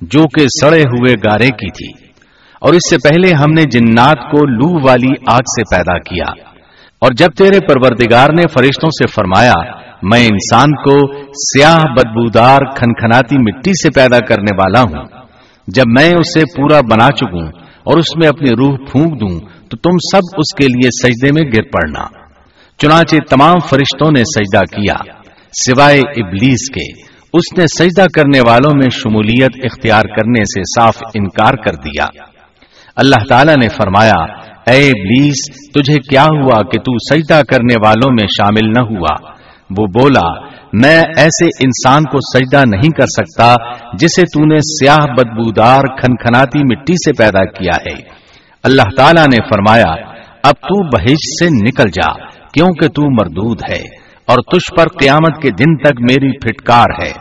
جو 0.00 0.22
کہ 0.28 0.46
سڑے 0.60 0.80
ہوئے 0.80 1.14
گارے 1.14 1.46
کی 1.46 1.70
تھی۔ 1.70 2.08
اور 2.60 2.74
اس 2.74 2.90
سے 2.90 2.96
پہلے 2.96 3.34
ہم 3.34 3.52
نے 3.52 3.62
جنات 3.62 4.18
کو 4.30 4.46
لو 4.46 4.88
والی 4.88 5.08
آگ 5.26 5.38
سے 5.38 5.76
پیدا 5.76 5.98
کیا۔ 5.98 6.48
اور 7.00 7.12
جب 7.16 7.26
تیرے 7.36 7.58
پروردگار 7.60 8.28
نے 8.36 8.42
فرشتوں 8.42 8.90
سے 8.90 9.06
فرمایا، 9.06 9.52
میں 10.02 10.24
انسان 10.24 10.68
کو 10.70 11.22
سیاہ 11.26 11.78
بدبودار 11.78 12.58
کھنکھناتی 12.58 13.38
مٹی 13.38 13.70
سے 13.70 13.90
پیدا 13.90 14.18
کرنے 14.18 14.56
والا 14.56 14.82
ہوں، 14.82 15.06
جب 15.66 15.84
میں 15.86 16.12
اسے 16.18 16.40
پورا 16.40 16.80
بنا 16.80 17.08
چکوں 17.16 17.46
اور 17.84 17.98
اس 17.98 18.16
میں 18.16 18.28
اپنی 18.28 18.50
روح 18.50 18.76
پھونک 18.90 19.20
دوں، 19.20 19.40
تو 19.68 19.76
تم 19.76 19.90
سب 20.12 20.38
اس 20.38 20.54
کے 20.54 20.64
لیے 20.64 20.90
سجدے 21.02 21.32
میں 21.32 21.50
گر 21.50 21.62
پڑنا۔ 21.62 22.06
چنانچہ 22.78 23.16
تمام 23.30 23.58
فرشتوں 23.68 24.10
نے 24.16 24.20
سجدہ 24.20 24.60
کیا۔ 24.60 25.21
سوائے 25.52 25.98
ابلیس 25.98 26.68
کے، 26.74 27.00
اس 27.32 27.58
نے 27.58 27.66
سجدہ 27.66 28.04
کرنے 28.14 28.40
والوں 28.40 28.70
میں 28.74 28.88
شمولیت 28.90 29.50
اختیار 29.64 30.02
کرنے 30.02 30.44
سے 30.44 30.60
صاف 30.60 30.96
انکار 31.14 31.54
کر 31.54 31.74
دیا۔ 31.74 32.06
اللہ 32.96 33.24
تعالی 33.28 33.52
نے 33.60 33.68
فرمایا، 33.68 34.22
اے 34.66 34.90
ابلیس، 34.90 35.70
تجھے 35.74 35.98
کیا 35.98 36.24
ہوا 36.24 36.62
کہ 36.62 36.78
تو 36.78 37.14
سجدہ 37.14 37.40
کرنے 37.48 37.74
والوں 37.84 38.12
میں 38.12 38.26
شامل 38.26 38.68
نہ 38.68 38.96
ہوا؟ 38.96 39.30
وہ 39.78 39.86
بولا، 39.86 40.40
میں 40.72 41.02
ایسے 41.16 41.44
انسان 41.44 42.02
کو 42.02 42.38
سجدہ 42.38 42.62
نہیں 42.76 42.90
کر 42.90 43.06
سکتا 43.06 43.54
جسے 43.98 44.22
تو 44.22 44.44
نے 44.46 44.56
سیاہ 44.56 45.06
بدبودار 45.06 45.80
کھنکھناتی 45.80 46.58
مٹی 46.58 46.94
سے 46.94 47.12
پیدا 47.12 47.44
کیا 47.44 47.90
ہے۔ 47.90 48.08
اللہ 48.64 48.94
تعالی 48.96 49.20
نے 49.20 49.36
فرمایا، 49.42 49.94
اب 50.44 50.54
تو 50.54 50.88
بہش 50.88 51.16
سے 51.16 51.48
نکل 51.68 51.90
جا، 51.90 52.12
کیونکہ 52.26 52.88
تو 52.88 53.24
مردود 53.24 53.60
ہے۔ 53.70 54.01
اور 54.26 54.36
تجھ 54.36 54.76
پر 54.76 54.88
قیامت 54.88 55.42
کے 55.42 55.50
دن 55.50 55.76
تک 55.76 56.00
میری 56.00 56.38
پھٹکار 56.38 57.02
ہے۔ 57.02 57.12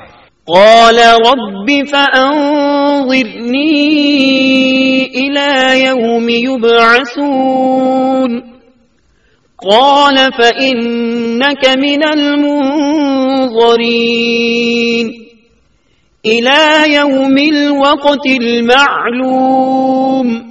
قال 0.48 1.00
رب 1.00 1.90
فأنظرني 1.90 3.82
إلى 5.16 5.86
يوم 5.86 6.30
يبعثون 6.30 8.42
قال 9.72 10.16
فإنك 10.16 11.78
من 11.78 12.00
المنظرين 12.18 15.12
إلى 16.24 16.94
يوم 16.94 17.56
الوقت 17.56 18.28
المعلوم۔ 18.42 20.51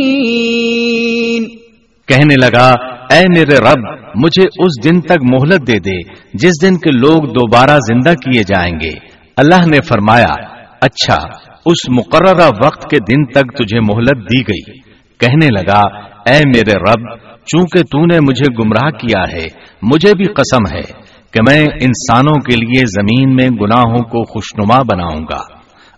کہنے 2.08 2.36
لگا، 2.36 2.70
اے 3.12 3.22
میرے 3.36 3.58
رب، 3.58 3.82
مجھے 4.16 4.44
اس 4.44 4.74
دن 4.84 5.02
تک 5.02 5.20
مہلت 5.22 5.62
دے 5.68 5.80
دے، 5.80 5.98
جس 6.34 6.56
دن 6.62 6.75
کے 6.78 6.92
لوگ 6.92 7.20
دوبارہ 7.24 7.78
زندہ 7.92 8.14
کیے 8.14 8.44
جائیں 8.44 8.75
گے۔ 8.75 8.94
اللہ 9.38 9.62
نے 9.68 9.82
فرمایا 9.82 10.34
اچھا 10.82 11.45
اس 11.66 11.90
مقررہ 11.90 12.50
وقت 12.66 12.82
کے 12.90 12.98
دن 13.00 13.26
تک 13.26 13.58
تجھے 13.58 13.80
مہلت 13.80 14.18
دی 14.18 14.42
گئی۔ 14.42 14.80
کہنے 15.20 15.46
لگا، 15.46 15.80
اے 16.30 16.40
میرے 16.48 16.74
رب، 16.74 17.18
چونکہ 17.46 17.84
تو 17.84 18.06
نے 18.06 18.20
مجھے 18.20 18.64
گمراہ 18.64 18.90
کیا 18.90 19.22
ہے، 19.34 19.46
مجھے 19.82 20.12
بھی 20.18 20.26
قسم 20.26 20.76
ہے 20.76 21.16
کہ 21.34 21.40
میں 21.50 21.62
انسانوں 21.62 22.34
کے 22.34 22.56
لیے 22.56 22.82
زمین 22.86 23.36
میں 23.36 23.50
گناہوں 23.50 24.04
کو 24.04 24.24
خوشنما 24.24 24.82
بناؤں 24.92 25.26
گا 25.32 25.42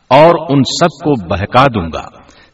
اور 0.09 0.33
ان 0.49 0.63
سب 0.63 1.03
کو 1.03 1.27
بہکا 1.27 1.65
دوں 1.73 1.89
گا۔ 1.93 2.03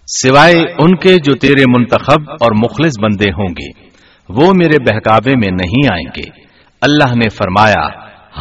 سوائے 0.07 0.59
ان 0.59 0.95
کے 0.95 1.15
جو 1.15 1.35
تیرے 1.35 1.63
منتخب 1.77 2.31
اور 2.31 2.51
مخلص 2.51 2.93
بندے 3.03 3.29
ہوں 3.29 3.49
گے، 3.49 3.89
وہ 4.29 4.51
میرے 4.55 4.93
بہکابے 4.93 5.31
میں 5.31 5.51
نہیں 5.51 5.93
آئیں 5.93 6.09
گے۔ 6.17 6.43
اللہ 6.81 7.15
نے 7.15 7.29
فرمایا 7.29 7.87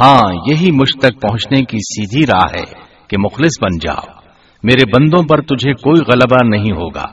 ہاں 0.01 0.35
یہی 0.47 0.71
مجھ 0.71 0.99
تک 0.99 1.21
پہنچنے 1.21 1.65
کی 1.65 1.79
سیدھی 1.79 2.27
راہ 2.27 2.55
ہے 2.55 2.65
کہ 3.09 3.19
مخلص 3.19 3.63
بن 3.63 3.79
جاؤ۔ 3.79 4.22
میرے 4.63 4.87
بندوں 4.87 5.23
پر 5.23 5.41
تجھے 5.41 5.73
کوئی 5.73 6.13
غلبہ 6.13 6.45
نہیں 6.45 6.73
ہوگا۔ 6.73 7.07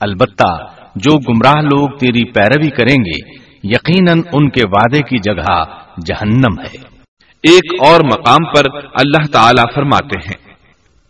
البتہ 0.00 0.66
جو 0.96 1.18
گمراہ 1.18 1.60
لوگ 1.60 1.98
تیری 1.98 2.24
پیروی 2.24 2.70
کریں 2.70 3.04
گے، 3.04 3.48
یقیناً 3.64 4.22
ان 4.32 4.50
کے 4.50 4.66
وعدے 4.66 5.02
کی 5.02 5.18
جگہ 5.18 5.64
جہنم 6.06 6.60
ہے۔ 6.60 6.98
ایک 7.42 7.86
اور 7.86 8.00
مقام 8.00 8.44
پر 8.44 8.64
اللہ 8.94 9.32
تعالی 9.32 9.62
فرماتے 9.74 10.18
ہیں۔ 10.18 10.48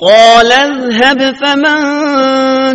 قال 0.00 0.52
اذهب 0.52 1.20
فمن 1.20 1.84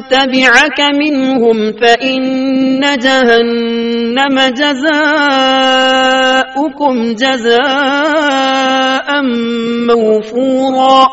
تبعك 0.10 0.96
منهم 0.96 1.72
فإن 1.72 2.82
جهنم 3.02 4.40
جزاؤكم 4.58 7.14
جزاء 7.14 9.22
موفورا۔ 9.92 11.06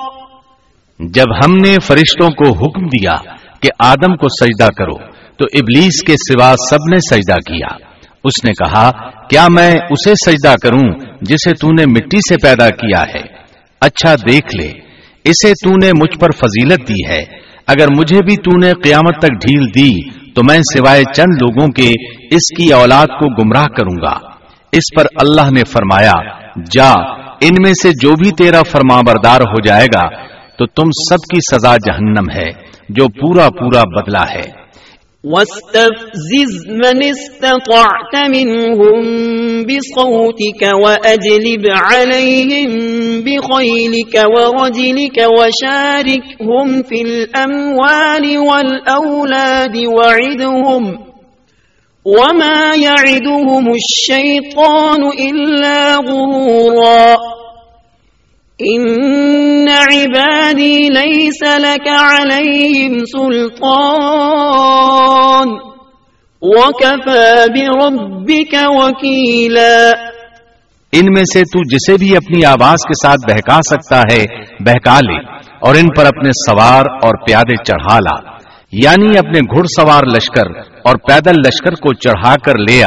جب 0.98 1.24
ہم 1.44 1.56
نے 1.56 1.76
فرشتوں 1.82 2.28
کو 2.28 2.48
حکم 2.48 2.86
دیا 2.86 3.16
کہ 3.62 3.68
آدم 3.78 4.16
کو 4.16 4.28
سجدہ 4.28 4.68
کرو، 4.78 4.96
تو 5.36 5.44
ابلیس 5.54 6.02
کے 6.06 6.12
سوا 6.12 6.54
سب 6.70 6.76
نے 6.76 6.96
سجدہ 7.10 7.32
کیا۔ 7.32 7.76
اس 8.24 8.44
نے 8.44 8.50
کہا، 8.50 8.90
کیا 9.28 9.48
میں 9.48 9.74
اسے 9.90 10.12
سجدہ 10.26 10.54
کروں 10.62 10.98
جسے 11.22 11.54
تو 11.54 11.68
نے 11.68 11.86
مٹی 11.86 12.16
سے 12.16 12.34
پیدا 12.42 12.68
کیا 12.68 13.02
ہے؟ 13.02 13.22
اچھا 13.80 14.14
دیکھ 14.14 14.56
لے۔ 14.56 14.89
اسے 15.24 15.52
تو 15.52 15.70
نے 15.70 15.92
مجھ 15.92 16.18
پر 16.18 16.30
فضیلت 16.30 16.88
دی 16.88 17.08
ہے۔ 17.08 17.24
اگر 17.66 17.86
مجھے 17.96 18.18
بھی 18.18 18.36
تو 18.36 18.58
نے 18.58 18.72
قیامت 18.82 19.18
تک 19.18 19.32
ڈھیل 19.32 19.66
دی، 19.66 20.10
تو 20.34 20.42
میں 20.42 20.58
سوائے 20.58 21.02
چند 21.14 21.42
لوگوں 21.42 21.68
کے 21.68 21.88
اس 22.36 22.56
کی 22.56 22.72
اولاد 22.72 23.06
کو 23.06 23.42
گمراہ 23.42 23.64
کروں 23.64 24.02
گا۔ 24.02 24.30
اس 24.72 24.94
پر 24.96 25.04
اللہ 25.20 25.50
نے 25.50 25.62
فرمایا، 25.64 26.12
جا، 26.72 26.90
ان 27.40 27.62
میں 27.62 27.72
سے 27.82 27.90
جو 27.90 28.10
بھی 28.10 28.30
تیرا 28.30 28.62
فرما 28.70 29.00
بردار 29.00 29.40
ہو 29.40 29.60
جائے 29.66 29.86
گا، 29.86 30.08
تو 30.58 30.66
تم 30.66 30.90
سب 31.08 31.16
کی 31.16 31.56
سزا 31.56 31.76
جہنم 31.76 32.30
ہے، 32.34 32.50
جو 32.88 33.08
پورا 33.08 33.48
پورا 33.48 33.82
بدلا 33.82 34.32
ہے۔ 34.34 34.59
واستفزز 35.24 36.68
من 36.68 37.02
استطعت 37.02 38.14
منهم 38.28 39.02
بصوتك 39.64 40.62
وأجلب 40.84 41.64
عليهم 41.66 42.70
بخيلك 43.20 44.14
ورجلك 44.34 45.18
وشاركهم 45.38 46.82
في 46.82 47.02
الأموال 47.02 48.38
والأولاد 48.38 49.76
وعدهم 49.76 50.98
وما 52.04 52.74
يعدهم 52.74 53.64
الشيطان 53.74 55.02
إلا 55.18 55.96
غرورا 55.96 57.16
ان 58.62 59.68
عبادی 59.68 60.88
لیس 60.88 61.42
لك 61.42 61.88
عليهم 61.88 62.98
سلطان 63.04 63.80
وكفى 66.42 67.44
بربك 67.54 68.54
وكيلا 68.68 69.90
ان 70.92 71.04
میں 71.14 71.24
سے 71.32 71.40
تو 71.40 71.58
جسے 71.68 71.96
بھی 71.96 72.16
اپنی 72.16 72.44
آواز 72.44 72.78
کے 72.88 73.06
ساتھ 73.06 73.32
بہکا 73.32 73.60
سکتا 73.70 74.00
ہے، 74.00 74.26
بہکا 74.60 74.98
لے، 75.00 75.18
اور 75.60 75.74
ان 75.74 75.88
پر 75.96 76.06
اپنے 76.06 76.30
سوار 76.30 76.84
اور 77.02 77.26
پیادے 77.26 77.64
چڑھا 77.64 77.98
لا۔ 77.98 78.32
یعنی 78.72 79.18
اپنے 79.18 79.40
گھڑ 79.40 79.64
سوار 79.64 80.02
لشکر 80.04 80.58
اور 80.58 80.96
پیدل 80.96 81.40
لشکر 81.40 81.70
کو 81.70 81.92
چڑھا 81.92 82.34
کر 82.36 82.58
لیا 82.58 82.86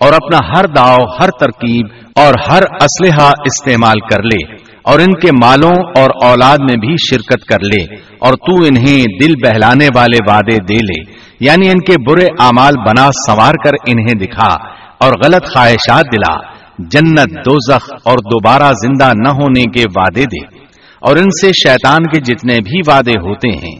اور 0.00 0.12
اپنا 0.12 0.38
ہر 0.56 0.66
داؤ، 0.66 1.04
ہر 1.20 1.28
ترکیب 1.40 1.86
اور 2.16 2.34
ہر 2.50 2.62
اسلحہ 2.62 3.32
استعمال 3.44 4.00
کر 4.00 4.22
لے۔ 4.22 4.65
اور 4.86 4.98
ان 4.98 5.12
کے 5.12 5.28
مالوں 5.44 5.72
اور 5.96 6.10
اولاد 6.24 6.58
میں 6.58 6.76
بھی 6.76 6.94
شرکت 7.10 7.44
کر 7.44 7.58
لے 7.60 7.94
اور 8.18 8.32
تو 8.32 8.64
انہیں 8.64 9.04
دل 9.22 9.32
بہلانے 9.44 9.88
والے 9.94 10.18
وعدے 10.26 10.56
دے 10.56 10.74
لے۔ 10.74 11.12
یعنی 11.40 11.68
ان 11.68 11.80
کے 11.80 12.10
برے 12.10 12.26
اعمال 12.40 12.72
بنا 12.88 13.10
سوار 13.26 13.52
کر 13.64 13.70
انہیں 13.86 14.26
دکھا 14.26 14.54
اور 15.00 15.12
غلط 15.24 15.46
خواہشات 15.46 16.04
دلا۔ 16.12 16.36
جنت 16.78 17.44
دوزخ 17.44 17.94
اور 18.04 18.18
دوبارہ 18.18 18.72
زندہ 18.72 19.12
نہ 19.16 19.28
ہونے 19.28 19.62
کے 19.62 19.84
وعدے 19.96 20.22
دے۔ 20.22 20.66
اور 21.00 21.16
ان 21.16 21.24
سے 21.24 21.48
شیطان 21.48 22.02
کے 22.02 22.20
جتنے 22.20 22.54
بھی 22.54 22.80
وعدے 22.86 23.10
ہوتے 23.10 23.48
ہیں، 23.48 23.78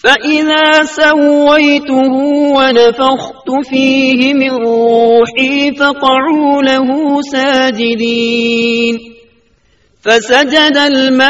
فإذا 0.03 0.83
سويته 0.83 2.13
ونفخت 2.57 3.49
فيه 3.69 4.33
من 4.33 4.51
روحي 4.51 5.71
فقعوا 5.71 6.63
له 6.63 7.21
ساجدين 7.21 8.99
فسجد 10.01 10.77
الملائكة 10.77 11.27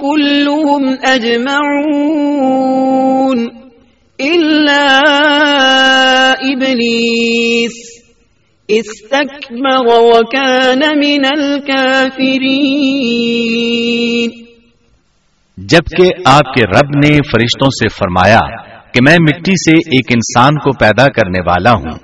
كلهم 0.00 0.98
أجمعون 1.04 2.32
إلا 4.20 5.00
إبليس 6.52 7.76
استكبر 8.70 9.86
وكان 10.00 10.98
من 10.98 11.26
الكافرين 11.26 12.72
جبکہ 15.70 16.08
آپ 16.24 16.54
کے 16.54 16.62
رب 16.62 16.88
نے 16.96 17.08
فرشتوں 17.08 17.70
سے 17.70 17.88
فرمایا 17.88 18.38
کہ 18.92 19.00
میں 19.06 19.16
مٹی 19.20 19.52
سے 19.52 19.78
ایک 19.78 20.06
انسان 20.08 20.58
کو 20.58 20.78
پیدا 20.78 21.04
کرنے 21.04 21.40
والا 21.46 21.70
ہوں، 21.70 21.98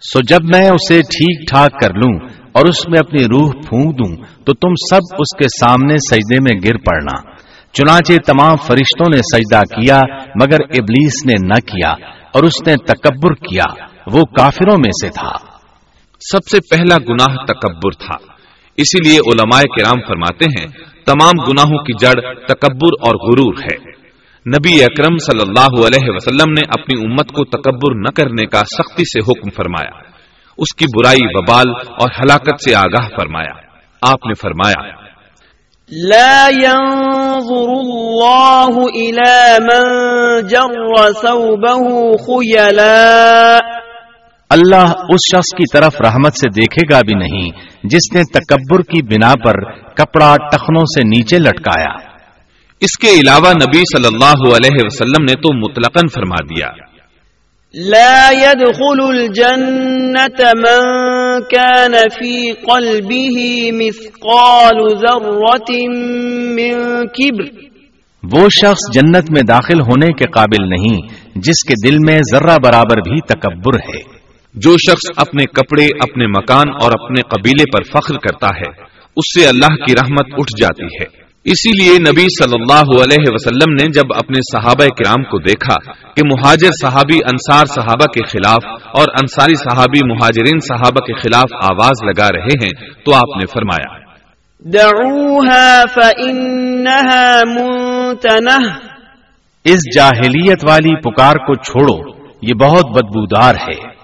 سو 0.00 0.20
جب 0.28 0.44
میں 0.54 0.70
اسے 0.70 1.00
ٹھیک 1.00 1.48
ٹھاک 1.50 1.70
کر 1.80 1.94
لوں 1.94 2.18
اور 2.52 2.68
اس 2.68 2.88
میں 2.88 2.98
اپنی 3.06 3.24
روح 3.24 3.50
پھونک 3.50 3.98
دوں، 3.98 4.16
تو 4.16 4.52
تم 4.52 4.72
سب 4.90 5.14
اس 5.18 5.36
کے 5.36 5.66
سامنے 5.66 5.96
سجدے 5.96 6.40
میں 6.40 6.60
گر 6.64 6.78
پڑنا۔ 6.78 7.30
چنانچہ 7.72 8.12
تمام 8.26 8.56
فرشتوں 8.56 9.10
نے 9.10 9.16
سجدہ 9.16 9.80
کیا، 9.80 10.00
مگر 10.42 10.60
ابلیس 10.60 11.26
نے 11.26 11.34
نہ 11.42 11.60
کیا 11.60 11.90
اور 12.34 12.42
اس 12.42 12.66
نے 12.66 12.74
تکبر 12.76 13.34
کیا، 13.34 13.64
وہ 14.06 14.24
کافروں 14.24 14.78
میں 14.78 14.90
سے 14.90 15.08
تھا۔ 15.08 15.32
سب 16.20 16.48
سے 16.50 16.58
پہلا 16.70 16.96
گناہ 17.08 17.44
تکبر 17.44 17.90
تھا۔ 17.92 18.16
اسی 18.76 19.08
لیے 19.08 19.18
علماء 19.18 19.60
کرام 19.60 20.00
فرماتے 20.08 20.44
ہیں 20.44 20.66
تمام 21.06 21.44
گناہوں 21.48 21.78
کی 21.78 21.92
جڑ، 21.92 22.34
تکبر 22.34 23.08
اور 23.08 23.14
غرور 23.14 23.54
ہے۔ 23.62 23.90
نبی 24.46 24.82
اکرم 24.82 25.18
صلی 25.18 25.40
اللہ 25.48 25.86
علیہ 25.86 26.10
وسلم 26.10 26.52
نے 26.52 26.60
اپنی 26.68 27.04
امت 27.04 27.28
کو 27.28 27.44
تکبر 27.44 27.94
نہ 27.94 28.10
کرنے 28.16 28.46
کا 28.46 28.58
سختی 28.58 29.02
سے 29.04 29.18
حکم 29.18 29.50
فرمایا۔ 29.50 29.98
اس 30.58 30.74
کی 30.74 30.84
برائی، 30.84 31.26
وبال 31.34 31.70
اور 31.70 32.08
ہلاکت 32.22 32.68
سے 32.68 32.74
آگاہ 32.74 33.08
فرمایا۔ 33.16 33.60
آپ 34.02 34.26
نے 34.26 34.34
فرمایا، 34.34 35.00
لا 35.92 36.48
ينظر 36.62 37.70
الله 37.70 38.78
إلى 38.78 39.52
من 39.60 39.86
جر 40.46 41.12
ثوبه 41.22 42.10
اللہ 44.50 44.84
اس 44.84 45.36
شخص 45.36 45.56
کی 45.56 45.64
طرف 45.72 46.00
رحمت 46.00 46.34
سے 46.34 46.50
دیکھے 46.50 46.94
گا 46.94 47.00
بھی 47.00 47.18
نہیں 47.18 47.50
جس 47.84 48.14
نے 48.14 48.22
تکبر 48.22 48.80
کی 48.80 49.02
بنا 49.02 49.32
پر 49.44 49.72
کپڑا 49.72 50.36
ٹخنوں 50.52 50.84
سے 50.84 51.02
نیچے 51.08 51.38
لٹکایا۔ 51.38 52.10
اس 52.80 52.98
کے 52.98 53.08
علاوہ 53.08 53.50
نبی 53.50 53.78
صلی 53.78 54.06
اللہ 54.06 54.56
علیہ 54.56 54.76
وسلم 54.84 55.24
نے 55.24 55.34
تو 55.34 55.56
مطلقاً 55.56 56.08
فرما 56.14 56.44
دیا۔ 56.44 56.66
لا 57.74 58.30
يدخل 58.32 59.04
الجنة 59.08 60.42
من 60.54 60.98
كان 61.50 61.92
في 61.92 62.50
قلبه 62.52 63.46
مثقال 63.72 64.96
ذرة 64.98 65.76
من 66.50 67.06
كبر۔ 67.06 67.70
وہ 68.32 68.48
شخص 68.48 68.94
جنت 68.94 69.30
میں 69.30 69.42
داخل 69.42 69.80
ہونے 69.80 70.06
کے 70.06 70.26
قابل 70.26 70.68
نہیں 70.68 71.02
جس 71.34 71.64
کے 71.68 71.88
دل 71.88 71.96
میں 72.06 72.18
ذرہ 72.32 72.56
برابر 72.64 72.96
بھی 72.96 73.20
تکبر 73.20 73.74
ہے۔ 73.74 74.19
جو 74.54 74.70
شخص 74.70 75.10
اپنے 75.16 75.44
کپڑے 75.44 75.84
اپنے 75.84 76.26
مکان 76.26 76.68
اور 76.82 76.92
اپنے 77.00 77.22
قبیلے 77.22 77.64
پر 77.64 77.82
فخر 77.82 78.18
کرتا 78.18 78.46
ہے 78.46 78.84
اس 79.16 79.40
سے 79.40 79.48
اللہ 79.48 79.84
کی 79.84 79.92
رحمت 79.92 80.26
اٹھ 80.38 80.60
جاتی 80.60 80.84
ہے۔ 80.84 81.30
اسی 81.44 81.82
لیے 81.82 81.98
نبی 81.98 82.44
صلی 82.44 82.60
اللہ 82.60 83.02
علیہ 83.02 83.24
وسلم 83.28 83.72
نے 83.72 83.92
جب 83.92 84.04
اپنے 84.16 84.38
صحابہ 84.52 84.84
کرام 84.84 85.22
کو 85.22 85.38
دیکھا 85.38 85.92
کہ 85.92 86.22
مہاجر 86.24 86.68
صحابی 86.82 87.16
انصار 87.16 87.64
صحابہ 87.64 88.06
کے 88.06 88.24
خلاف 88.24 88.64
اور 88.86 89.06
انصاری 89.12 89.54
صحابی 89.54 90.12
مہاجرین 90.12 90.58
صحابہ 90.58 91.00
کے 91.00 91.12
خلاف 91.12 91.64
آواز 91.72 92.04
لگا 92.04 92.28
رہے 92.28 92.66
ہیں 92.66 92.94
تو 93.04 93.14
آپ 93.14 93.36
نے 93.36 93.46
فرمایا 93.46 94.00
اس 99.64 99.96
جاہلیت 99.96 100.64
والی 100.68 100.96
پکار 101.00 101.34
کو 101.34 101.54
چھوڑو 101.54 102.10
یہ 102.42 102.54
بہت 102.54 102.84
بدبودار 102.86 103.54
ہے۔ 103.54 103.99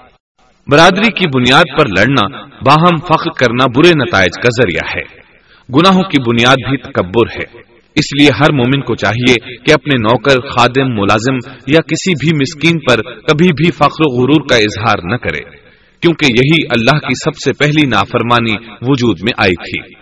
برادری 0.70 1.12
کی 1.12 1.28
بنیاد 1.28 1.78
پر 1.78 1.86
لڑنا، 1.86 2.38
باہم 2.42 2.96
فخر 2.96 3.30
کرنا 3.30 3.66
برے 3.66 3.88
نتائج 3.88 4.42
کا 4.42 4.48
ذریعہ 4.62 4.98
ہے۔ 4.98 5.26
گناہوں 5.74 6.02
کی 6.02 6.22
بنیاد 6.22 6.68
بھی 6.68 6.76
تکبر 6.76 7.40
ہے۔ 7.40 7.58
اس 7.94 8.20
لیے 8.20 8.28
ہر 8.40 8.52
مومن 8.52 8.80
کو 8.80 8.94
چاہیے 8.94 9.56
کہ 9.56 9.72
اپنے 9.72 9.98
نوکر، 9.98 10.40
خادم، 10.48 10.94
ملازم 11.00 11.34
یا 11.66 11.80
کسی 11.80 12.12
بھی 12.12 12.36
مسکین 12.36 12.78
پر 12.78 13.02
کبھی 13.02 13.52
بھی 13.52 13.70
فخر 13.70 14.00
و 14.00 14.14
غرور 14.14 14.48
کا 14.48 14.56
اظہار 14.56 15.10
نہ 15.10 15.16
کرے۔ 15.16 15.56
کیونکہ 16.00 16.24
یہی 16.24 16.66
اللہ 16.70 16.98
کی 16.98 17.14
سب 17.24 17.36
سے 17.44 17.52
پہلی 17.52 17.86
نافرمانی 17.86 18.54
وجود 18.82 19.16
میں 19.22 19.32
آئی 19.38 19.54
تھی۔ 19.54 19.94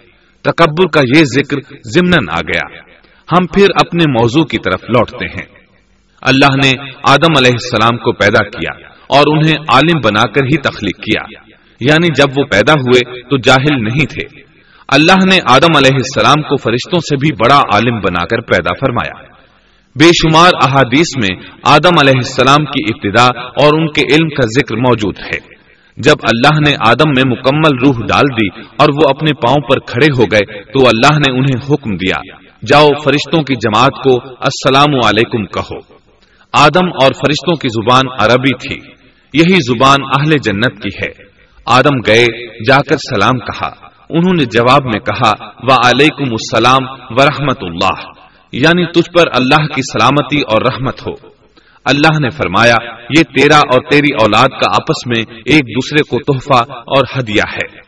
تکبر 0.42 0.86
کا 0.88 1.00
یہ 1.18 1.24
ذکر 1.24 1.56
ضمن 1.84 2.30
آ 2.30 2.40
گیا۔ 2.40 2.76
ہم 3.32 3.46
پھر 3.46 3.66
اپنے 3.86 4.04
موضوع 4.20 4.44
کی 4.44 4.58
طرف 4.58 4.82
لوٹتے 4.82 5.26
ہیں۔ 5.26 5.46
اللہ 6.20 6.56
نے 6.64 6.70
آدم 7.08 7.32
علیہ 7.38 7.52
السلام 7.52 7.98
کو 7.98 8.12
پیدا 8.12 8.44
کیا۔ 8.44 8.93
اور 9.08 9.36
انہیں 9.36 9.58
عالم 9.68 10.00
بنا 10.04 10.22
کر 10.32 10.44
ہی 10.44 10.56
تخلیق 10.56 10.96
کیا۔ 10.96 11.40
یعنی 11.80 12.08
جب 12.16 12.26
وہ 12.36 12.44
پیدا 12.44 12.72
ہوئے 12.72 13.22
تو 13.22 13.36
جاہل 13.36 13.84
نہیں 13.84 14.06
تھے۔ 14.06 14.40
اللہ 14.88 15.26
نے 15.26 15.38
آدم 15.50 15.76
علیہ 15.76 15.94
السلام 15.94 16.42
کو 16.42 16.56
فرشتوں 16.56 16.98
سے 16.98 17.16
بھی 17.16 17.32
بڑا 17.32 17.58
عالم 17.58 18.00
بنا 18.00 18.26
کر 18.26 18.40
پیدا 18.40 18.74
فرمایا۔ 18.74 19.34
بے 19.98 20.04
شمار 20.04 20.50
احادیث 20.62 21.16
میں 21.16 21.40
آدم 21.62 21.98
علیہ 22.00 22.16
السلام 22.16 22.64
کی 22.64 22.94
ابتدا 22.94 23.40
اور 23.40 23.80
ان 23.80 23.92
کے 23.92 24.14
علم 24.14 24.28
کا 24.28 24.46
ذکر 24.46 24.76
موجود 24.76 25.18
ہے۔ 25.18 25.54
جب 25.96 26.14
اللہ 26.22 26.70
نے 26.70 26.76
آدم 26.88 27.08
میں 27.16 27.36
مکمل 27.36 27.78
روح 27.86 28.06
ڈال 28.06 28.40
دی 28.40 28.60
اور 28.76 28.88
وہ 28.88 29.16
اپنے 29.16 29.32
پاؤں 29.34 29.68
پر 29.70 29.78
کھڑے 29.78 30.06
ہو 30.18 30.24
گئے 30.24 30.62
تو 30.62 30.86
اللہ 30.86 31.18
نے 31.18 31.38
انہیں 31.38 31.64
حکم 31.70 31.96
دیا، 31.96 32.36
جاؤ 32.66 32.88
فرشتوں 33.04 33.42
کی 33.42 33.54
جماعت 33.54 34.04
کو 34.04 34.28
السلام 34.40 34.94
علیکم 35.06 35.44
کہو۔ 35.46 35.78
آدم 36.52 36.86
اور 36.86 37.12
فرشتوں 37.12 37.56
کی 37.56 37.68
زبان 37.68 38.02
عربی 38.18 38.68
تھی۔ 38.68 38.93
یہی 39.34 39.54
زبان 39.54 39.98
اہل 40.02 40.30
جنت 40.30 40.82
کی 40.82 40.88
ہے۔ 40.88 41.24
آدم 41.66 41.96
گئے 42.06 42.24
جا 42.68 42.76
کر 42.76 42.96
سلام 42.96 43.38
کہا۔ 43.38 43.68
انہوں 44.10 44.36
نے 44.38 44.44
جواب 44.44 44.84
میں 44.84 45.00
کہا 45.00 45.30
و 45.62 45.72
علیکم 45.86 46.32
السلام 46.32 46.90
و 47.10 47.14
رحمت 47.14 47.58
اللہ۔ 47.60 48.10
یعنی 48.52 48.86
تجھ 48.86 49.10
پر 49.10 49.22
اللہ 49.36 49.66
کی 49.66 49.82
سلامتی 49.82 50.40
اور 50.40 50.72
رحمت 50.72 51.00
ہو۔ 51.06 51.28
اللہ 51.84 52.18
نے 52.20 52.30
فرمایا، 52.30 52.76
یہ 53.18 53.22
تیرا 53.22 53.56
اور 53.56 53.90
تیری 53.90 54.14
اولاد 54.20 54.48
کا 54.48 54.70
آپس 54.70 55.06
میں 55.06 55.36
ایک 55.44 55.62
دوسرے 55.62 56.02
کو 56.02 56.32
تحفہ 56.32 56.72
اور 56.72 57.04
ہدیہ 57.18 57.42
ہے۔ 57.52 57.78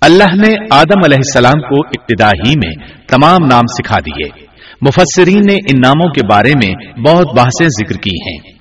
اللہ 0.00 0.46
نے 0.46 0.54
آدم 0.70 1.00
علیہ 1.04 1.16
السلام 1.16 1.60
کو 1.60 1.86
ابتدا 1.86 2.28
ہی 2.28 2.54
میں 2.56 2.86
تمام 3.08 3.46
نام 3.50 3.66
سکھا 3.66 3.98
دیے۔ 3.98 4.46
مفسرین 4.80 5.40
نے 5.46 5.54
ان 5.54 5.80
ناموں 5.84 6.08
کے 6.08 6.26
بارے 6.26 6.52
میں 6.64 6.92
بہت 7.00 7.26
بحثیں 7.36 7.66
ذکر 7.66 7.94
کی 7.94 8.30
ہیں۔ 8.30 8.51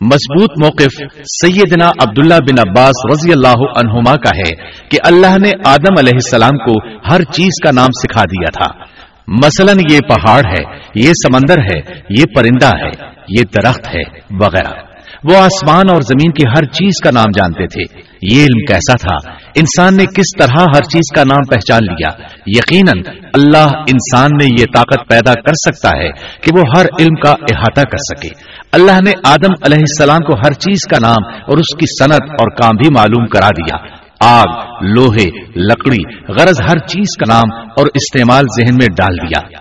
مضبوط 0.00 0.50
موقف 0.64 1.02
سیدنا 1.24 1.88
عبداللہ 1.88 2.34
بن 2.34 2.68
عباس 2.68 3.12
رضی 3.12 3.32
اللہ 3.32 3.78
عنہما 3.78 4.14
کا 4.14 4.36
ہے 4.36 4.50
کہ 4.88 4.98
اللہ 5.04 5.38
نے 5.38 5.50
آدم 5.66 5.94
علیہ 5.98 6.12
السلام 6.12 6.58
کو 6.58 6.98
ہر 7.12 7.22
چیز 7.22 7.64
کا 7.64 7.70
نام 7.70 7.86
سکھا 7.86 8.22
دیا 8.24 8.64
تھا۔ 8.64 8.84
مثلا 9.26 9.72
یہ 9.90 10.00
پہاڑ 10.00 10.40
ہے، 10.46 10.78
یہ 10.94 11.10
سمندر 11.10 11.58
ہے، 11.58 11.78
یہ 12.10 12.24
پرندہ 12.36 12.76
ہے، 12.76 13.08
یہ 13.28 13.42
درخت 13.42 13.88
ہے، 13.88 14.02
وغیرہ۔ 14.30 14.88
وہ 15.24 15.36
آسمان 15.36 15.82
اور 15.92 16.00
زمین 16.00 16.32
کی 16.32 16.48
ہر 16.48 16.64
چیز 16.64 17.00
کا 17.04 17.10
نام 17.10 17.30
جانتے 17.34 17.66
تھے۔ 17.66 18.00
یہ 18.22 18.42
علم 18.42 18.60
کیسا 18.60 18.96
تھا؟ 18.96 19.32
انسان 19.54 19.96
نے 19.96 20.04
کس 20.06 20.38
طرح 20.38 20.64
ہر 20.76 20.82
چیز 20.82 21.14
کا 21.16 21.24
نام 21.24 21.42
پہچان 21.50 21.84
لیا؟ 21.84 22.08
یقیناً 22.46 23.02
اللہ 23.34 23.68
انسان 23.68 24.30
میں 24.32 24.46
یہ 24.60 24.64
طاقت 24.74 25.08
پیدا 25.08 25.32
کر 25.32 25.52
سکتا 25.52 25.98
ہے 25.98 26.10
کہ 26.40 26.52
وہ 26.56 26.62
ہر 26.76 26.86
علم 27.00 27.14
کا 27.14 27.30
احاطہ 27.30 27.80
کر 27.80 27.96
سکے۔ 27.96 28.57
اللہ 28.72 29.00
نے 29.04 29.12
آدم 29.24 29.52
علیہ 29.64 29.78
السلام 29.78 30.18
کو 30.18 30.32
ہر 30.34 30.52
چیز 30.52 30.78
کا 30.90 30.96
نام 31.02 31.34
اور 31.46 31.58
اس 31.58 31.76
کی 31.76 32.04
صنعت 32.04 32.30
اور 32.30 32.50
کام 32.50 32.76
بھی 32.76 32.90
معلوم 32.90 33.26
کرا 33.26 33.48
دیا۔ 33.48 33.96
آگ، 34.20 34.74
لوہے، 34.84 35.40
لکڑی، 35.56 36.32
غرض 36.32 36.60
ہر 36.70 36.78
چیز 36.78 37.16
کا 37.16 37.34
نام 37.34 37.70
اور 37.76 37.86
استعمال 37.94 38.44
ذہن 38.58 38.74
میں 38.74 38.86
ڈال 38.96 39.16
دیا۔ 39.16 39.60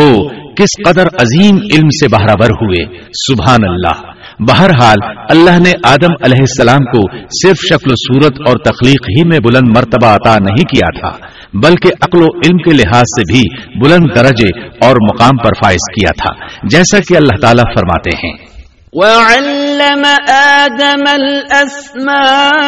وہ 0.00 0.28
کس 0.28 0.84
قدر 0.84 1.06
عظیم 1.06 1.56
علم 1.56 1.88
سے 1.88 2.08
بہرابر 2.08 2.50
ہوئے۔ 2.50 3.00
سبحان 3.12 3.64
اللہ۔ 3.64 4.17
بہرحال، 4.40 4.96
اللہ 5.30 5.58
نے 5.58 5.72
آدم 5.84 6.12
علیہ 6.24 6.40
السلام 6.40 6.84
کو 6.84 7.18
صرف 7.20 7.56
شکل 7.56 7.90
و 7.90 7.94
صورت 7.94 8.48
اور 8.48 8.56
تخلیق 8.64 9.02
ہی 9.08 9.24
میں 9.24 9.38
بلند 9.38 9.68
مرتبہ 9.76 10.06
عطا 10.06 10.38
نہیں 10.38 10.64
کیا 10.64 11.00
تھا، 11.00 11.26
بلکہ 11.54 11.88
عقل 12.02 12.22
و 12.22 12.26
علم 12.36 12.56
کے 12.56 12.72
لحاظ 12.72 13.02
سے 13.02 13.22
بھی 13.22 13.42
بلند 13.84 14.06
درجے 14.16 14.66
اور 14.66 14.96
مقام 15.02 15.36
پر 15.36 15.50
فائز 15.64 15.84
کیا 15.94 16.10
تھا، 16.10 16.46
جیسا 16.62 16.98
کہ 17.08 17.16
اللہ 17.16 17.36
تعالیٰ 17.42 17.64
فرماتے 17.74 18.10
ہیں۔ 18.16 18.48
وعلم 18.92 20.04
آدم 20.28 21.04
الأسماء 21.12 22.58